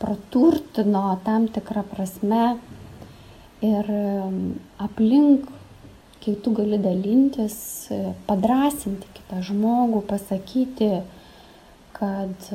praturtino 0.00 1.04
tam 1.24 1.48
tikrą 1.52 1.84
prasme 1.88 2.56
ir 3.64 3.90
aplink, 4.82 5.48
kai 6.24 6.34
tu 6.44 6.52
gali 6.56 6.78
dalintis, 6.80 7.56
padrasinti 8.28 9.08
kitą 9.16 9.42
žmogų, 9.44 10.00
pasakyti, 10.08 10.90
kad 11.96 12.48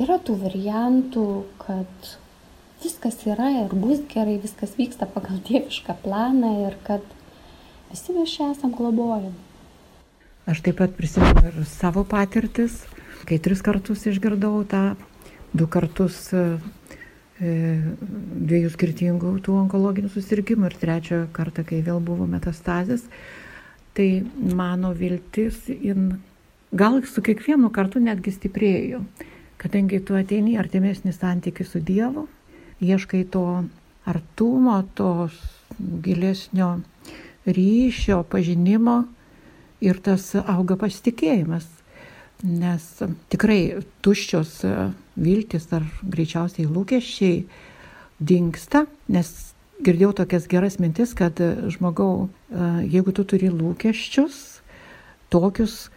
yra 0.00 0.18
tų 0.20 0.36
variantų, 0.44 1.26
kad 1.64 2.12
viskas 2.84 3.20
yra 3.28 3.50
ir 3.64 3.72
bus 3.72 4.02
gerai, 4.12 4.36
viskas 4.42 4.76
vyksta 4.78 5.08
pagal 5.10 5.40
dievišką 5.48 5.96
planą 6.04 6.52
ir 6.66 6.76
kad 6.86 7.04
visi 7.90 8.16
mes 8.16 8.32
čia 8.36 8.50
esam 8.52 8.74
globojami. 8.76 9.32
Aš 10.44 10.60
taip 10.66 10.76
pat 10.82 10.92
prisimenu 10.96 11.48
ir 11.48 11.62
savo 11.68 12.04
patirtis, 12.04 12.82
kai 13.28 13.38
tris 13.42 13.62
kartus 13.64 14.06
išgirdau 14.10 14.64
tą, 14.68 14.82
du 15.54 15.68
kartus 15.70 16.26
e, 16.34 16.44
e, 17.38 17.54
dviejų 17.94 18.74
skirtingų 18.74 19.38
tų 19.46 19.56
onkologinių 19.62 20.10
susirgymų 20.12 20.70
ir 20.70 20.76
trečią 20.82 21.22
kartą, 21.36 21.64
kai 21.68 21.80
vėl 21.86 22.02
buvo 22.04 22.26
metastazės, 22.30 23.06
Tai 23.94 24.26
mano 24.54 24.90
viltis 24.92 25.68
in, 25.68 26.18
gal 26.74 26.98
su 27.06 27.22
kiekvienu 27.22 27.68
kartu 27.70 28.00
netgi 28.02 28.32
stiprėjo, 28.34 29.04
kadangi 29.62 30.00
tu 30.02 30.16
ateini 30.18 30.56
artimesnį 30.58 31.12
santykių 31.14 31.66
su 31.68 31.78
Dievu, 31.78 32.24
ieškai 32.82 33.22
to 33.30 33.44
artumo, 34.10 34.80
to 34.98 35.28
gilesnio 35.78 36.72
ryšio, 37.46 38.24
pažinimo 38.26 39.04
ir 39.78 40.02
tas 40.02 40.32
auga 40.42 40.74
pasitikėjimas. 40.80 41.70
Nes 42.44 42.84
tikrai 43.32 43.80
tuščios 44.04 44.58
viltis 45.16 45.70
ar 45.72 45.86
greičiausiai 46.02 46.68
lūkesčiai 46.68 47.38
dinksta, 48.20 48.84
nes 49.08 49.30
girdėjau 49.84 50.12
tokias 50.20 50.48
geras 50.50 50.76
mintis, 50.82 51.14
kad 51.16 51.40
žmogau, 51.72 52.28
jeigu 52.84 53.14
tu 53.16 53.24
turi 53.24 53.48
lūkesčius, 53.48 54.36
tokius 55.32 55.88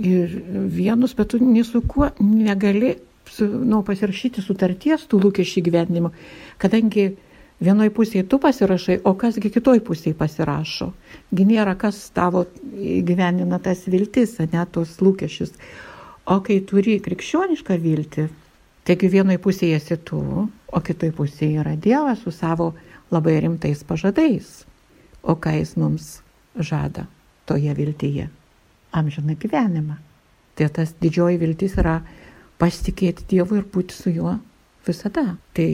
ir 0.00 0.32
vienus, 0.72 1.12
bet 1.14 1.34
tu 1.34 1.40
nei 1.44 1.64
su 1.68 1.82
kuo 1.84 2.08
negali 2.20 2.96
su, 3.30 3.46
nu, 3.46 3.84
pasirašyti 3.86 4.42
sutarties 4.42 5.04
tų 5.10 5.20
lūkesčių 5.26 5.66
gyvenimo, 5.68 6.14
kadangi 6.58 7.10
Vienoje 7.60 7.90
pusėje 7.92 8.24
tu 8.24 8.38
pasirašai, 8.40 9.02
o 9.04 9.12
kasgi 9.20 9.50
kitoj 9.52 9.82
pusėje 9.84 10.16
pasirašo. 10.16 10.86
Gi 11.28 11.44
nėra 11.44 11.74
kas 11.76 11.98
tavo 12.16 12.46
gyvenina 13.04 13.58
tas 13.60 13.82
viltis, 13.84 14.38
ne 14.40 14.62
tos 14.72 14.94
lūkesčius. 15.04 15.52
O 16.26 16.40
kai 16.44 16.60
turi 16.66 16.98
krikščionišką 17.02 17.76
viltį, 17.80 18.26
taigi 18.86 19.10
vienoje 19.12 19.40
pusėje 19.42 19.78
esi 19.80 19.98
tu, 20.04 20.20
o 20.48 20.82
kitoj 20.86 21.12
pusėje 21.16 21.62
yra 21.62 21.76
Dievas 21.76 22.24
su 22.24 22.32
savo 22.34 22.72
labai 23.10 23.38
rimtais 23.44 23.84
pažadais. 23.86 24.64
O 25.22 25.36
ką 25.36 25.56
jis 25.58 25.76
mums 25.80 26.10
žada 26.56 27.06
toje 27.46 27.74
viltyje? 27.76 28.28
Amžiną 28.92 29.36
gyvenimą. 29.38 29.96
Tai 30.58 30.68
tas 30.74 30.92
didžioji 31.00 31.38
viltis 31.40 31.78
yra 31.78 32.00
pasitikėti 32.60 33.26
Dievu 33.30 33.60
ir 33.60 33.66
būti 33.70 33.96
su 33.96 34.12
juo 34.12 34.36
visada. 34.86 35.36
Tai 35.54 35.70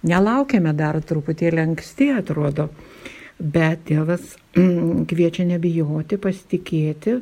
Nelaukiame 0.00 0.72
dar 0.72 0.96
truputėlį 1.04 1.60
anksti, 1.60 2.06
atrodo, 2.16 2.70
bet 3.36 3.82
Dievas 3.90 4.32
kviečia 5.10 5.44
nebijoti, 5.48 6.16
pasitikėti 6.16 7.18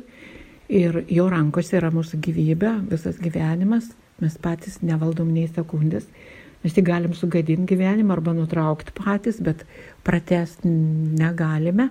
ir 0.69 1.03
jo 1.09 1.25
rankose 1.31 1.77
yra 1.79 1.89
mūsų 1.93 2.19
gyvybė, 2.23 2.73
visas 2.91 3.17
gyvenimas, 3.21 3.89
mes 4.21 4.35
patys 4.41 4.79
nevaldom 4.85 5.31
nei 5.33 5.47
sekundės, 5.49 6.05
mes 6.63 6.75
tik 6.75 6.85
galim 6.87 7.15
sugadinti 7.17 7.73
gyvenimą 7.73 8.13
arba 8.17 8.35
nutraukti 8.37 8.93
patys, 8.95 9.39
bet 9.41 9.65
pratesti 10.05 10.69
negalime. 10.69 11.89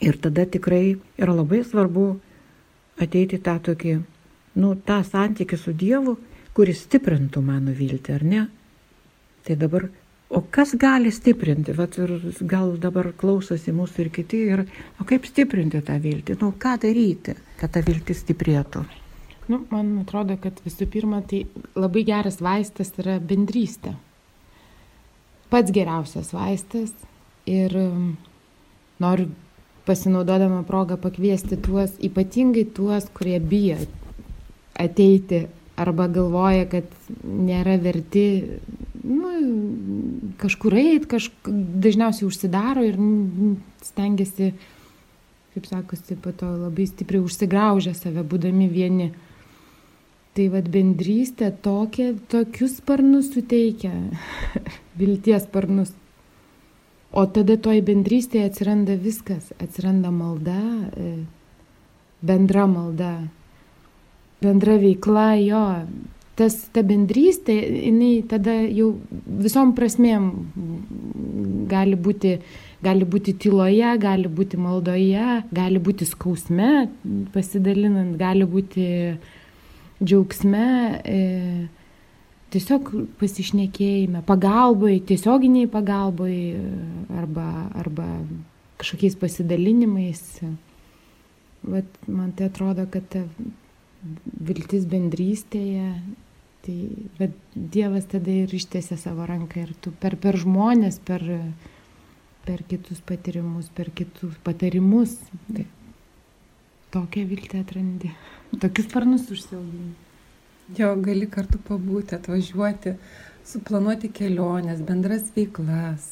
Ir 0.00 0.16
tada 0.22 0.46
tikrai 0.46 0.96
yra 1.18 1.34
labai 1.34 1.64
svarbu 1.66 2.06
ateiti 3.02 3.40
tą 3.42 3.56
tokį, 3.66 3.96
nu, 4.62 4.74
tą 4.86 5.00
santykį 5.06 5.58
su 5.58 5.74
Dievu, 5.74 6.14
kuris 6.54 6.84
stiprintų 6.86 7.42
mano 7.42 7.74
viltį, 7.74 8.14
ar 8.14 8.24
ne? 8.26 8.44
Tai 9.46 9.56
dabar, 9.58 9.88
o 10.28 10.42
kas 10.50 10.74
gali 10.76 11.10
stiprinti, 11.10 11.72
Vat 11.72 11.96
ir 11.98 12.12
gal 12.40 12.76
dabar 12.80 13.12
klausosi 13.16 13.72
mūsų 13.72 14.04
ir 14.04 14.10
kiti, 14.12 14.42
ir 14.52 14.64
o 15.00 15.06
kaip 15.08 15.26
stiprinti 15.28 15.80
tą 15.84 15.96
viltį, 16.02 16.38
nu 16.42 16.52
ką 16.52 16.76
daryti, 16.82 17.36
kad 17.60 17.72
ta 17.72 17.82
viltis 17.84 18.22
stiprėtų. 18.24 18.84
Nu, 19.48 19.62
man 19.70 19.94
atrodo, 20.02 20.36
kad 20.36 20.60
visų 20.66 20.90
pirma, 20.92 21.22
tai 21.24 21.46
labai 21.72 22.04
geras 22.04 22.42
vaistas 22.44 22.92
yra 23.00 23.16
bendrystė. 23.20 23.94
Pats 25.48 25.72
geriausias 25.72 26.34
vaistas 26.36 26.92
ir 27.48 27.72
um, 27.80 28.10
noriu 29.00 29.30
pasinaudodama 29.88 30.66
progą 30.68 30.98
pakviesti 31.00 31.56
tuos, 31.64 31.94
ypatingai 32.04 32.66
tuos, 32.76 33.08
kurie 33.16 33.38
bijo 33.40 33.78
ateiti 34.76 35.46
arba 35.80 36.10
galvoja, 36.12 36.66
kad 36.68 36.92
nėra 37.24 37.78
verti 37.80 38.26
nu, 39.08 40.34
kažkur 40.40 40.76
eit, 40.78 41.06
kažk... 41.10 41.48
dažniausiai 41.84 42.28
užsidaro 42.28 42.84
ir 42.86 42.98
stengiasi, 43.84 44.52
kaip 45.54 45.68
sakosi, 45.68 46.18
po 46.20 46.32
to 46.36 46.50
labai 46.52 46.86
stipriai 46.88 47.24
užsigraužia 47.24 47.94
save, 47.96 48.24
būdami 48.26 48.68
vieni. 48.70 49.12
Tai 50.36 50.44
vad 50.52 50.68
bendrystė 50.70 51.48
tokia, 51.64 52.12
tokius 52.30 52.76
sparnus 52.78 53.32
suteikia, 53.32 53.94
vilties 55.00 55.48
sparnus. 55.48 55.94
O 57.08 57.24
tada 57.32 57.56
toj 57.56 57.80
bendrystėje 57.88 58.50
atsiranda 58.50 58.94
viskas, 59.00 59.48
atsiranda 59.56 60.12
malda, 60.12 60.60
e, 60.92 61.12
bendra 62.20 62.66
malda, 62.68 63.12
bendra 64.44 64.76
veikla, 64.78 65.30
jo, 65.40 65.64
tas, 66.38 66.56
ta 66.74 66.84
bendrystė, 66.86 67.54
jinai 67.88 68.12
tada 68.30 68.54
jau 68.62 68.92
visom 69.42 69.74
prasmėm 69.76 70.28
gali 71.70 71.98
būti, 71.98 72.36
gali 72.84 73.08
būti 73.08 73.34
tyloje, 73.42 73.94
gali 74.02 74.30
būti 74.30 74.60
maldoje, 74.60 75.42
gali 75.54 75.82
būti 75.82 76.06
skausme 76.08 76.86
pasidalinant, 77.34 78.14
gali 78.20 78.46
būti 78.48 78.86
džiaugsme. 79.98 80.68
E, 81.02 81.18
tiesiog 82.54 82.92
pasišnekėjime, 83.20 84.22
pagalbai, 84.28 84.98
tiesioginiai 85.04 85.68
pagalbai 85.68 86.36
arba, 87.18 87.48
arba 87.76 88.06
kažkokiais 88.80 89.18
pasidalinimais. 89.20 90.22
Vat 91.68 91.98
man 92.06 92.30
tai 92.38 92.46
atrodo, 92.48 92.86
kad 92.88 93.04
ta 93.12 93.26
viltis 94.38 94.86
bendrystėje 94.88 95.90
Tai 96.66 96.76
bet 97.18 97.34
Dievas 97.54 98.08
tada 98.10 98.34
ir 98.44 98.52
ištėsė 98.54 98.98
savo 99.00 99.26
ranką 99.28 99.62
ir 99.62 99.74
tu 99.82 99.92
per, 100.02 100.18
per 100.20 100.36
žmonės, 100.40 100.98
per, 101.06 101.24
per 102.44 102.64
kitus 102.68 103.00
patyrimus, 103.06 103.70
per 103.74 103.92
kitus 103.94 104.34
patarimus. 104.44 105.14
Tai 105.48 105.64
tokią 106.94 107.24
viltį 107.28 107.62
atrandi, 107.62 108.12
tokius 108.60 108.88
sparnus 108.88 109.28
užsiaugini. 109.32 109.94
Jo, 110.76 110.92
gali 111.00 111.28
kartu 111.32 111.60
pabūti, 111.64 112.16
atvažiuoti, 112.18 112.94
suplanuoti 113.48 114.10
keliones, 114.12 114.82
bendras 114.84 115.30
veiklas, 115.36 116.10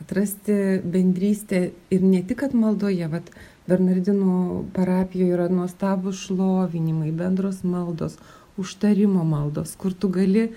atrasti 0.00 0.80
bendrystę 0.84 1.66
ir 1.92 2.04
ne 2.04 2.22
tik 2.24 2.46
maldoje, 2.56 3.08
bet 3.12 3.28
Bernardinų 3.68 4.36
parapijoje 4.74 5.34
yra 5.36 5.48
nuostabus 5.52 6.24
šlovinimai, 6.24 7.12
bendros 7.14 7.60
maldos, 7.62 8.16
užtarimo 8.58 9.24
maldos, 9.24 9.76
kur 9.78 9.94
tu 9.94 10.10
gali 10.12 10.48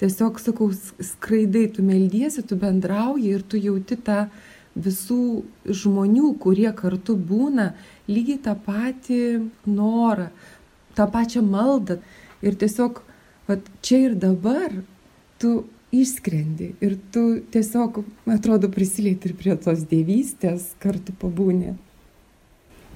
tiesiog, 0.00 0.40
sakau, 0.42 0.70
skraidai, 0.98 1.68
tu 1.74 1.84
meldiesi, 1.86 2.42
tu 2.46 2.56
bendrauji 2.58 3.34
ir 3.36 3.44
tu 3.46 3.60
jauti 3.60 3.98
tą 3.98 4.26
visų 4.74 5.44
žmonių, 5.68 6.32
kurie 6.40 6.70
kartu 6.74 7.16
būna, 7.16 7.72
lygiai 8.08 8.40
tą 8.42 8.56
patį 8.66 9.20
norą, 9.68 10.30
tą 10.96 11.06
pačią 11.12 11.44
maldą. 11.44 12.00
Ir 12.42 12.56
tiesiog, 12.58 13.02
va, 13.46 13.58
čia 13.84 14.00
ir 14.08 14.18
dabar 14.18 14.74
tu 15.38 15.62
išskrendi 15.92 16.72
ir 16.80 16.96
tu 17.12 17.42
tiesiog, 17.52 18.00
atrodo, 18.32 18.70
prisilieti 18.72 19.28
ir 19.30 19.36
prie 19.38 19.56
tos 19.60 19.84
dievystės, 19.90 20.72
kartu 20.82 21.14
pabūni. 21.20 21.76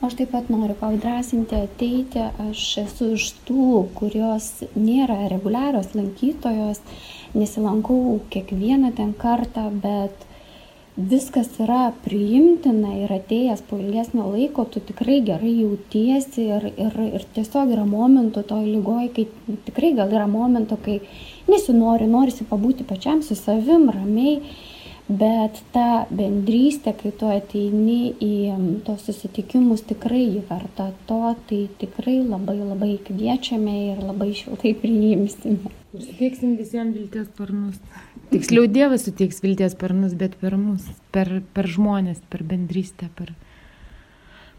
Aš 0.05 0.13
taip 0.13 0.29
pat 0.35 0.51
noriu 0.53 0.75
padrasinti 0.77 1.57
ateiti, 1.57 2.21
aš 2.51 2.63
esu 2.83 3.15
iš 3.15 3.31
tų, 3.49 3.87
kurios 3.97 4.51
nėra 4.77 5.23
reguliarios 5.33 5.95
lankytojos, 5.97 6.83
nesilankau 7.33 8.19
kiekvieną 8.35 8.91
ten 8.99 9.15
kartą, 9.17 9.71
bet 9.81 10.27
viskas 10.97 11.49
yra 11.65 11.95
priimtina 12.05 12.93
ir 13.07 13.17
atėjęs 13.17 13.65
po 13.71 13.81
ilgesnio 13.81 14.29
laiko, 14.35 14.67
tu 14.69 14.85
tikrai 14.85 15.23
gerai 15.25 15.55
jautiesi 15.63 16.45
ir, 16.45 16.69
ir, 16.77 17.01
ir 17.17 17.27
tiesiog 17.37 17.73
yra 17.73 17.89
momentų 17.89 18.45
toj 18.53 18.69
lygoj, 18.69 19.11
kai 19.17 19.27
tikrai 19.71 19.95
gal 19.97 20.13
yra 20.13 20.29
momentų, 20.29 20.81
kai 20.85 21.01
nesinori, 21.49 22.05
norisi 22.09 22.45
pabūti 22.49 22.85
pačiam 22.85 23.25
su 23.25 23.37
savim 23.37 23.89
ramiai 23.97 24.43
bet 25.09 25.61
ta 25.71 26.07
bendrystė, 26.11 26.91
kai 26.99 27.13
tu 27.15 27.29
ateini 27.31 28.11
į 28.23 28.81
tos 28.87 29.05
susitikimus, 29.07 29.85
tikrai 29.87 30.43
verta 30.49 30.89
to, 31.07 31.21
tai 31.47 31.61
tikrai 31.79 32.19
labai 32.25 32.59
labai 32.59 32.97
kviečiame 33.07 33.77
ir 33.93 34.03
labai 34.03 34.33
šiltai 34.35 34.75
priimsime. 34.83 35.73
Suteiksim 35.95 36.57
visiems 36.59 36.97
vilties 36.99 37.31
sparnus. 37.31 37.79
Tiksliau 38.33 38.67
Dievas 38.67 39.07
suteiks 39.07 39.39
vilties 39.45 39.77
sparnus, 39.77 40.17
bet 40.19 40.35
per 40.41 40.59
mus, 40.59 40.85
per, 41.15 41.31
per 41.55 41.71
žmonės, 41.71 42.19
per 42.29 42.43
bendrystę, 42.45 43.07
per, 43.15 43.31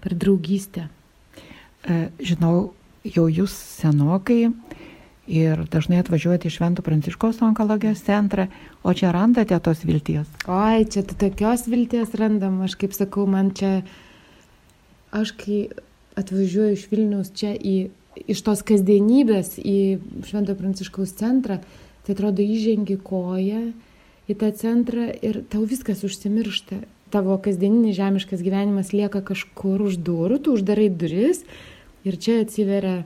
per 0.02 0.16
draugystę. 0.16 0.88
E, 1.84 2.08
žinau, 2.24 2.72
jau 3.04 3.28
jūs 3.28 3.52
senokai 3.52 4.48
ir 5.28 5.66
dažnai 5.72 6.00
atvažiuojate 6.02 6.48
į 6.50 6.56
Šventų 6.56 6.84
Pranciškos 6.88 7.42
onkologijos 7.46 8.02
centrą, 8.08 8.48
o 8.82 8.96
čia 8.96 9.12
randate 9.16 9.60
tos 9.64 9.84
vilties? 9.88 10.28
Oi, 10.48 10.88
čia 10.88 11.04
tokios 11.04 11.68
vilties 11.68 12.16
randam, 12.18 12.62
aš 12.66 12.78
kaip 12.80 12.96
sakau, 12.96 13.28
man 13.30 13.52
čia 13.56 13.82
aš 15.12 15.34
kai 15.38 15.68
atvažiuoju 16.18 16.74
iš 16.74 16.88
Vilnius 16.92 17.32
čia 17.38 17.54
į, 17.54 17.90
iš 18.26 18.42
tos 18.46 18.64
kasdienybės 18.66 19.58
į 19.62 19.78
Švento 20.28 20.56
Pranciškaus 20.58 21.14
centrą, 21.20 21.60
tai 22.06 22.16
atrodo 22.16 22.44
įžengi 22.44 22.98
koją 23.04 23.68
į 24.28 24.38
tą 24.40 24.52
centrą 24.58 25.10
ir 25.22 25.44
tau 25.52 25.66
viskas 25.68 26.04
užsimiršta. 26.08 26.82
Tavo 27.14 27.38
kasdieninis 27.40 27.96
žemiškas 27.96 28.42
gyvenimas 28.44 28.92
lieka 28.92 29.22
kažkur 29.24 29.86
už 29.86 30.02
durų, 30.04 30.42
tu 30.44 30.58
uždarai 30.58 30.90
duris 30.92 31.46
ir 32.04 32.18
čia 32.20 32.42
atsiveria, 32.44 33.06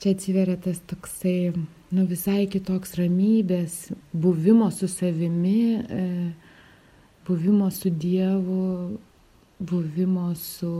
čia 0.00 0.14
atsiveria 0.16 0.56
tas 0.56 0.80
toksai, 0.88 1.52
nu 1.92 2.06
visai 2.08 2.46
kitoks 2.48 2.94
ramybės, 2.96 3.90
buvimo 4.16 4.70
su 4.72 4.88
savimi, 4.88 5.62
e, 5.76 6.04
buvimo 7.28 7.68
su 7.70 7.90
Dievu, 7.92 8.96
buvimo 9.60 10.30
su 10.34 10.70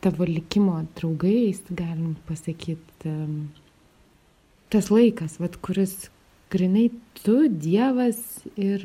tavo 0.00 0.24
likimo 0.24 0.78
draugais, 0.94 1.64
galim 1.70 2.14
pasakyti, 2.28 3.14
tas 4.70 4.90
laikas, 4.94 5.40
vat, 5.42 5.58
kuris 5.58 6.06
grinai 6.54 6.92
tu, 7.18 7.48
Dievas 7.50 8.20
ir 8.54 8.84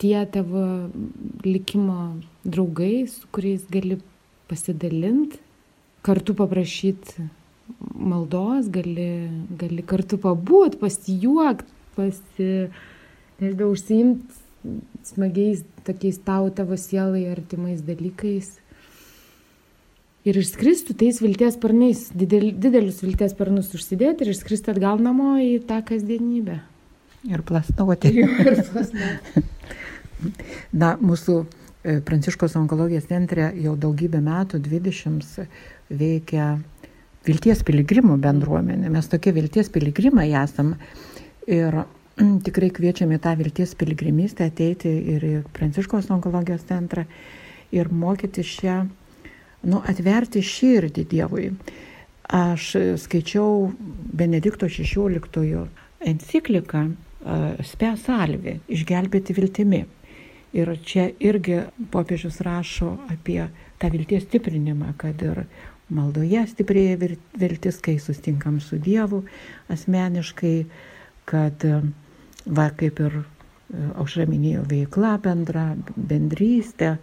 tie 0.00 0.22
tavo 0.32 0.64
likimo 1.44 2.22
draugai, 2.48 3.04
su 3.04 3.28
kuriais 3.36 3.68
gali 3.68 4.00
pasidalinti, 4.48 5.42
kartu 6.00 6.32
paprašyti 6.34 7.28
maldos, 7.78 8.68
gali, 8.72 9.28
gali 9.60 9.84
kartu 9.86 10.18
pabūt, 10.20 10.78
pasijuokti, 10.80 11.76
pasi, 11.96 12.50
nežinau, 13.40 13.72
užsiimti 13.74 14.40
smagiais 15.04 15.62
tokiais 15.86 16.18
tau 16.24 16.50
tavo 16.50 16.76
sielai 16.76 17.26
artimais 17.32 17.80
dalykais. 17.84 18.58
Ir 20.28 20.36
išskristų 20.36 20.98
tais 21.00 21.22
vilties 21.24 21.56
sparnais, 21.56 22.02
didel, 22.12 22.50
didelius 22.52 23.00
vilties 23.00 23.32
sparnus 23.32 23.72
užsidėti 23.76 24.26
ir 24.26 24.34
išskristų 24.34 24.74
atgal 24.74 25.00
namo 25.00 25.38
į 25.40 25.62
tą 25.64 25.80
kasdienybę. 25.88 26.58
Ir 27.30 27.44
plasnuoti. 27.48 28.12
ir 28.20 28.60
plasnuoti. 28.68 29.44
Na, 30.80 30.92
mūsų 31.00 31.38
e, 31.40 31.96
Pranciškos 32.04 32.58
onkologijos 32.60 33.08
centre 33.08 33.48
jau 33.56 33.72
daugybę 33.80 34.20
metų, 34.24 34.60
20, 34.60 35.48
veikia 35.88 36.50
vilties 37.26 37.64
piligrimų 37.66 38.16
bendruomenė. 38.22 38.90
Mes 38.92 39.08
tokie 39.10 39.32
vilties 39.36 39.70
piligrimai 39.72 40.30
esam. 40.42 40.74
Ir 41.50 41.82
tikrai 42.46 42.70
kviečiame 42.76 43.20
tą 43.22 43.34
vilties 43.40 43.74
piligrimystę 43.78 44.48
ateiti 44.50 44.92
ir 45.14 45.26
į 45.26 45.34
Pranciškos 45.56 46.10
onkologijos 46.14 46.66
centrą 46.68 47.06
ir 47.74 47.92
mokyti 47.92 48.44
šią, 48.46 48.80
nu, 49.70 49.82
atverti 49.86 50.42
širdį 50.44 51.06
Dievui. 51.10 51.52
Aš 52.30 52.72
skaičiau 53.02 53.70
Benedikto 54.14 54.68
XVI 54.70 55.64
encikliką 56.00 56.84
Spe 57.66 57.90
salvi, 58.00 58.54
išgelbėti 58.72 59.34
viltimi. 59.36 59.82
Ir 60.56 60.70
čia 60.82 61.10
irgi 61.22 61.58
popiežius 61.92 62.40
rašo 62.42 62.94
apie 63.12 63.42
tą 63.78 63.90
vilties 63.92 64.24
stiprinimą, 64.24 64.94
kad 64.98 65.20
ir 65.22 65.44
maldoje 65.94 66.44
stiprėja 66.50 66.98
viltis, 67.00 67.80
kai 67.84 67.98
sustinkam 68.02 68.60
su 68.62 68.78
Dievu 68.80 69.24
asmeniškai, 69.72 70.54
kad 71.30 71.66
va 72.46 72.68
kaip 72.76 73.00
ir 73.00 73.18
e, 73.20 73.24
aušra 74.00 74.26
minėjo, 74.30 74.64
veikla 74.70 75.16
bendra, 75.22 75.66
bendrystė 75.96 76.96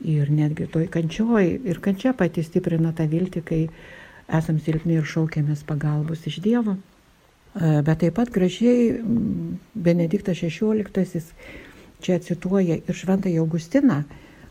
ir 0.00 0.30
netgi 0.32 0.68
toj 0.72 0.88
kančioj. 0.92 1.46
Ir 1.68 1.80
kančia 1.84 2.14
pati 2.16 2.44
stiprina 2.46 2.94
tą 2.96 3.06
viltį, 3.10 3.42
kai 3.44 3.60
esam 4.30 4.60
silpni 4.62 4.98
ir 4.98 5.08
šaukiamės 5.08 5.64
pagalbos 5.68 6.26
iš 6.30 6.40
Dievo. 6.44 6.76
E, 6.76 7.80
bet 7.86 8.00
taip 8.04 8.16
pat 8.18 8.32
gražiai 8.32 8.94
Benediktas 9.74 10.40
XVI 10.40 11.24
čia 12.00 12.16
cituoja 12.24 12.78
ir 12.80 12.96
Šventąjį 12.96 13.42
Augustiną, 13.42 14.02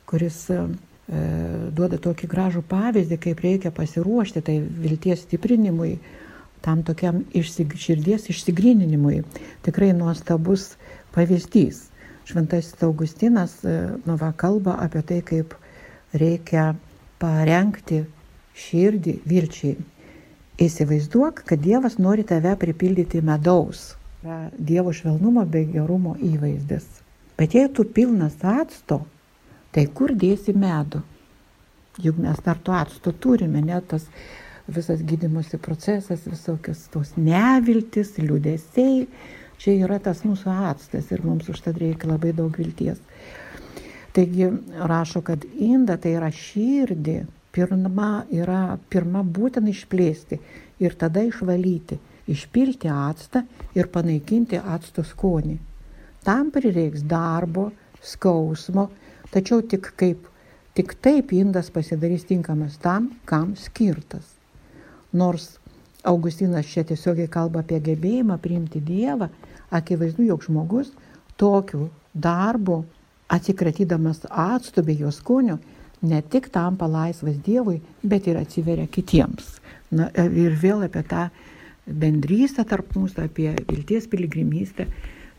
kuris 0.10 0.46
e, 0.54 0.68
duoda 1.10 1.98
tokį 1.98 2.28
gražų 2.30 2.64
pavyzdį, 2.70 3.18
kaip 3.24 3.40
reikia 3.42 3.72
pasiruošti 3.74 4.44
tai 4.46 4.60
vilties 4.62 5.24
stiprinimui, 5.26 5.96
tam 6.62 6.84
tokiam 6.86 7.24
išsig, 7.34 7.74
širdies 7.80 8.30
išsigryninimui. 8.30 9.24
Tikrai 9.66 9.94
nuostabus 9.98 10.76
pavyzdys. 11.16 11.88
Šventasis 12.30 12.84
Augustinas 12.86 13.56
e, 13.66 13.76
nu, 14.06 14.18
va, 14.22 14.34
kalba 14.38 14.78
apie 14.84 15.02
tai, 15.02 15.22
kaip 15.26 15.56
reikia 16.14 16.76
parengti 17.22 18.04
širdį 18.60 19.16
vilčiai. 19.26 19.78
Įsivaizduok, 20.60 21.42
kad 21.48 21.62
Dievas 21.64 21.98
nori 21.98 22.26
tave 22.28 22.54
pripildyti 22.60 23.24
medaus. 23.26 23.96
Dievo 24.60 24.92
švelnumo 24.92 25.46
bei 25.48 25.64
gerumo 25.72 26.18
įvaizdis. 26.20 26.86
Bet 27.40 27.56
jei 27.56 27.70
tu 27.72 27.86
pilnas 27.88 28.36
acto, 28.44 29.06
tai 29.76 29.86
kur 29.94 30.14
dėsi 30.18 30.56
medų? 30.58 31.02
Juk 32.00 32.20
mes 32.22 32.38
dar 32.46 32.60
to 32.64 32.72
acto 32.76 33.12
turime, 33.12 33.62
net 33.66 33.90
tas 33.92 34.06
visas 34.70 35.02
gydymosi 35.04 35.58
procesas, 35.60 36.28
visokios 36.30 36.86
tos 36.94 37.16
neviltis, 37.18 38.14
liūdėsiai. 38.22 39.08
Čia 39.60 39.76
yra 39.84 39.98
tas 40.00 40.22
mūsų 40.24 40.54
atstas 40.70 41.10
ir 41.12 41.26
mums 41.26 41.50
užtat 41.52 41.80
reikia 41.82 42.08
labai 42.08 42.32
daug 42.38 42.56
vilties. 42.56 43.02
Taigi 44.16 44.48
rašo, 44.90 45.22
kad 45.26 45.44
inda 45.60 45.98
tai 46.00 46.16
yra 46.16 46.30
širdį, 46.34 47.18
pirma 47.54 48.24
yra 48.32 48.78
pirma 48.90 49.26
būtina 49.26 49.70
išplėsti 49.74 50.40
ir 50.80 50.96
tada 51.00 51.26
išvalyti, 51.28 52.00
išpilti 52.32 52.90
actą 52.94 53.44
ir 53.76 53.90
panaikinti 53.92 54.62
acto 54.62 55.04
skonį. 55.06 55.58
Tam 56.24 56.50
prireiks 56.56 57.04
darbo, 57.08 57.70
skausmo, 58.04 58.90
tačiau 59.34 59.62
tik 59.62 59.94
kaip 60.00 60.30
Tik 60.80 60.94
taip 61.04 61.34
indas 61.36 61.68
pasidarys 61.76 62.24
tinkamas 62.24 62.78
tam, 62.80 63.10
kam 63.26 63.56
skirtas. 63.60 64.38
Nors 65.12 65.58
Augustinas 66.08 66.70
čia 66.72 66.86
tiesiogiai 66.88 67.28
kalba 67.28 67.60
apie 67.66 67.82
gebėjimą 67.84 68.38
priimti 68.40 68.80
Dievą, 68.80 69.28
akivaizdu, 69.76 70.24
jog 70.30 70.46
žmogus 70.46 70.94
tokiu 71.42 71.90
darbu, 72.14 72.78
atsikratydamas 73.28 74.24
atstų 74.30 74.86
bei 74.88 75.02
jo 75.02 75.12
skonio, 75.12 75.58
ne 76.00 76.22
tik 76.22 76.48
tampa 76.56 76.88
laisvas 76.88 77.42
Dievui, 77.44 77.82
bet 78.00 78.32
ir 78.32 78.40
atsiveria 78.40 78.88
kitiems. 78.88 79.58
Na, 79.92 80.08
ir 80.16 80.56
vėl 80.64 80.88
apie 80.88 81.04
tą 81.12 81.28
bendrystę 81.84 82.64
tarp 82.64 82.96
mūsų, 82.96 83.26
apie 83.28 83.52
vilties 83.68 84.08
piligrimystę, 84.08 84.88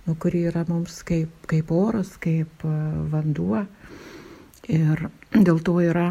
nu, 0.05 0.19
kuri 0.21 0.45
yra 0.53 0.67
mums 0.69 1.01
kaip, 1.07 1.33
kaip 1.49 1.73
oras, 1.73 2.19
kaip 2.21 2.69
vanduo. 3.15 3.65
Ir 4.69 5.09
dėl 5.33 5.63
to 5.65 5.79
yra 5.81 6.11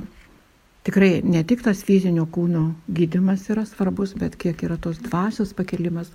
tikrai 0.88 1.22
ne 1.24 1.44
tik 1.46 1.62
tas 1.66 1.84
fizinio 1.86 2.26
kūno 2.26 2.72
gydimas 2.90 3.46
yra 3.52 3.66
svarbus, 3.68 4.16
bet 4.18 4.38
kiek 4.40 4.64
yra 4.66 4.78
tos 4.82 4.98
dvasios 5.04 5.54
pakelimas. 5.54 6.10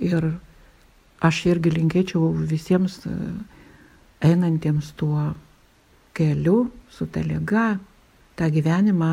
Ir 0.00 0.32
aš 1.22 1.44
irgi 1.52 1.74
linkėčiau 1.74 2.32
visiems 2.48 3.02
e, 3.06 3.12
einantiems 4.24 4.92
tuo 4.96 5.32
keliu, 6.16 6.70
su 6.90 7.06
ta 7.06 7.22
lyga, 7.22 7.76
tą 8.38 8.48
gyvenimą, 8.50 9.12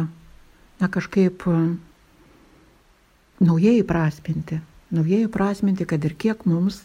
na 0.80 0.90
kažkaip 0.90 1.46
e, 1.48 1.60
naujai 3.44 3.82
įprasminti. 3.84 4.62
Naujai 4.96 5.26
įprasminti, 5.28 5.86
kad 5.86 6.06
ir 6.08 6.16
kiek 6.18 6.48
mums 6.50 6.82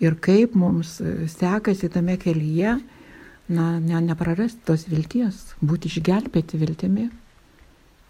ir 0.00 0.16
kaip 0.22 0.54
mums 0.56 1.00
e, 1.02 1.26
sekasi 1.28 1.90
tame 1.92 2.16
kelyje, 2.20 2.78
na, 3.48 3.78
ne, 3.80 4.00
neprarasti 4.04 4.60
tos 4.68 4.86
vilties, 4.88 5.40
būti 5.64 5.90
išgelbėti 5.90 6.60
viltimi. 6.60 7.08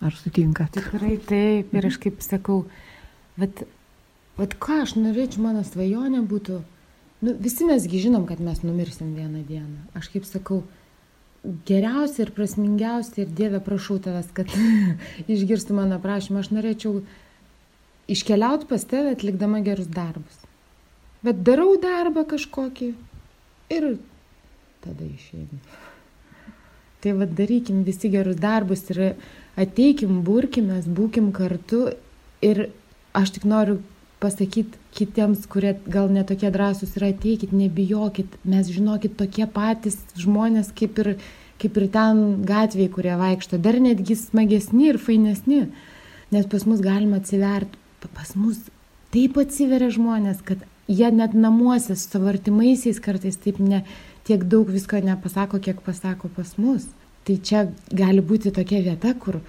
Ar 0.05 0.15
sutinkat? 0.15 0.75
Tikrai 0.77 1.17
taip, 1.27 1.73
ir 1.75 1.87
aš 1.89 1.99
kaip 2.03 2.21
sakau, 2.23 2.63
bet, 3.39 3.65
bet 4.39 4.55
ką 4.63 4.83
aš 4.85 4.95
norėčiau, 4.99 5.43
mano 5.49 5.65
svajonė 5.67 6.23
būtų, 6.31 6.59
nu, 7.27 7.35
visi 7.43 7.67
mesgi 7.67 8.05
žinom, 8.05 8.27
kad 8.29 8.43
mes 8.43 8.63
numirsim 8.63 9.15
vieną 9.17 9.43
dieną. 9.49 9.89
Aš 9.99 10.11
kaip 10.15 10.29
sakau, 10.29 10.63
geriausia 11.67 12.25
ir 12.27 12.35
prasmingiausia 12.35 13.25
ir 13.25 13.33
Dieve 13.35 13.63
prašau 13.65 13.99
tavęs, 14.03 14.31
kad 14.35 14.53
išgirstų 15.35 15.79
mano 15.79 15.99
prašymą, 16.03 16.45
aš 16.45 16.53
norėčiau 16.55 17.01
iškeliauti 18.11 18.69
pas 18.71 18.87
tave 18.89 19.15
atlikdama 19.15 19.63
gerus 19.67 19.91
darbus. 19.91 20.45
Bet 21.27 21.43
darau 21.47 21.73
darbą 21.83 22.23
kažkokį 22.29 22.93
ir 23.75 23.89
tada 24.89 25.07
išeina. 25.07 25.61
Tai 26.99 27.15
vad 27.21 27.37
darykim 27.39 27.85
visi 27.87 28.11
gerus 28.11 28.41
darbus 28.43 28.89
ir 28.91 29.03
ateikim, 29.59 30.23
burkimės, 30.27 30.89
būkim 30.91 31.31
kartu 31.37 31.93
ir 32.43 32.69
aš 33.15 33.37
tik 33.37 33.47
noriu 33.47 33.79
pasakyti 34.19 34.81
kitiems, 34.99 35.45
kurie 35.47 35.77
gal 35.87 36.11
netokie 36.11 36.51
drąsūs 36.51 36.97
yra, 36.99 37.13
ateikit, 37.15 37.53
nebijokit, 37.55 38.35
mes 38.43 38.71
žinokit 38.75 39.15
tokie 39.19 39.47
patys 39.47 40.01
žmonės 40.19 40.73
kaip 40.75 40.99
ir 41.05 41.13
kaip 41.59 41.79
ir 41.79 41.89
ten 41.91 42.19
gatvėje, 42.47 42.91
kurie 42.95 43.15
vaikšto, 43.19 43.59
dar 43.59 43.79
netgi 43.83 44.15
smagesni 44.19 44.93
ir 44.93 44.99
fainesni. 45.03 45.65
Nes 46.31 46.47
pas 46.47 46.65
mus 46.69 46.83
galima 46.85 47.19
atsiverti, 47.19 47.81
pas 48.15 48.35
mus 48.39 48.61
taip 49.15 49.39
atsiveria 49.41 49.89
žmonės, 49.91 50.43
kad 50.47 50.63
jie 50.89 51.09
net 51.13 51.35
namuose 51.35 51.97
su 51.97 52.13
savo 52.13 52.29
artimaisiais 52.31 53.01
kartais 53.03 53.41
taip 53.43 53.59
ne 53.59 53.83
tiek 54.29 54.45
daug 54.45 54.69
visko 54.69 55.01
nepasako, 55.01 55.61
kiek 55.65 55.81
pasako 55.85 56.29
pas 56.37 56.55
mus. 56.61 56.87
Tai 57.25 57.37
čia 57.45 57.65
gali 57.93 58.23
būti 58.25 58.53
tokia 58.55 58.81
vieta, 58.85 59.15
kur 59.17 59.41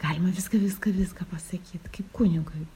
galima 0.00 0.32
viską, 0.32 0.60
viską, 0.60 0.92
viską 0.96 1.28
pasakyti, 1.30 1.92
kaip 1.92 2.10
kunigui. 2.16 2.66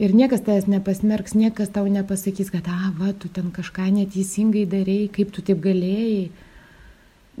Ir 0.00 0.14
niekas 0.16 0.40
tavęs 0.46 0.68
nepasmerks, 0.70 1.34
niekas 1.36 1.72
tau 1.74 1.84
nepasakys, 1.90 2.48
kad, 2.54 2.68
a, 2.70 2.92
va, 2.96 3.12
tu 3.12 3.28
ten 3.28 3.50
kažką 3.52 3.90
neteisingai 3.98 4.64
darėjai, 4.70 5.10
kaip 5.12 5.34
tu 5.34 5.44
taip 5.44 5.60
galėjai. 5.60 6.30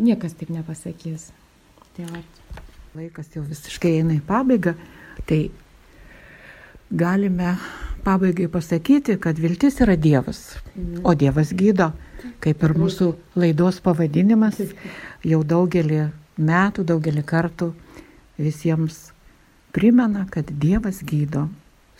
Niekas 0.00 0.36
taip 0.36 0.52
nepasakys. 0.52 1.30
Tai 1.96 2.10
va. 2.10 2.20
Laikas 2.98 3.30
jau 3.32 3.44
visiškai 3.46 3.94
eina 4.00 4.18
į 4.18 4.22
pabaigą, 4.26 4.74
tai 5.30 5.40
galime 6.90 7.54
pabaigai 8.04 8.48
pasakyti, 8.50 9.16
kad 9.22 9.38
viltis 9.38 9.78
yra 9.80 9.94
Dievas, 9.96 10.42
o 11.06 11.14
Dievas 11.14 11.54
gydo, 11.54 11.92
kaip 12.40 12.64
ir 12.66 12.74
mūsų 12.78 13.12
laidos 13.38 13.80
pavadinimas, 13.84 14.60
jau 15.26 15.40
daugelį 15.44 16.08
metų, 16.40 16.84
daugelį 16.88 17.24
kartų 17.26 17.72
visiems 18.40 19.10
primena, 19.76 20.26
kad 20.30 20.50
Dievas 20.50 21.02
gydo. 21.04 21.48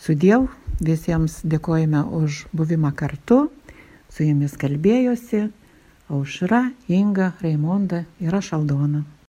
Su 0.01 0.15
Dievu 0.17 0.49
visiems 0.81 1.41
dėkojame 1.45 2.03
už 2.21 2.45
buvimą 2.57 2.93
kartu. 2.97 3.47
Su 4.11 4.25
jumis 4.25 4.57
kalbėjosi 4.59 5.45
Aušra, 6.11 6.71
Inga, 6.91 7.31
Raimonda 7.39 8.03
ir 8.19 8.35
aš 8.35 8.53
Aldona. 8.57 9.05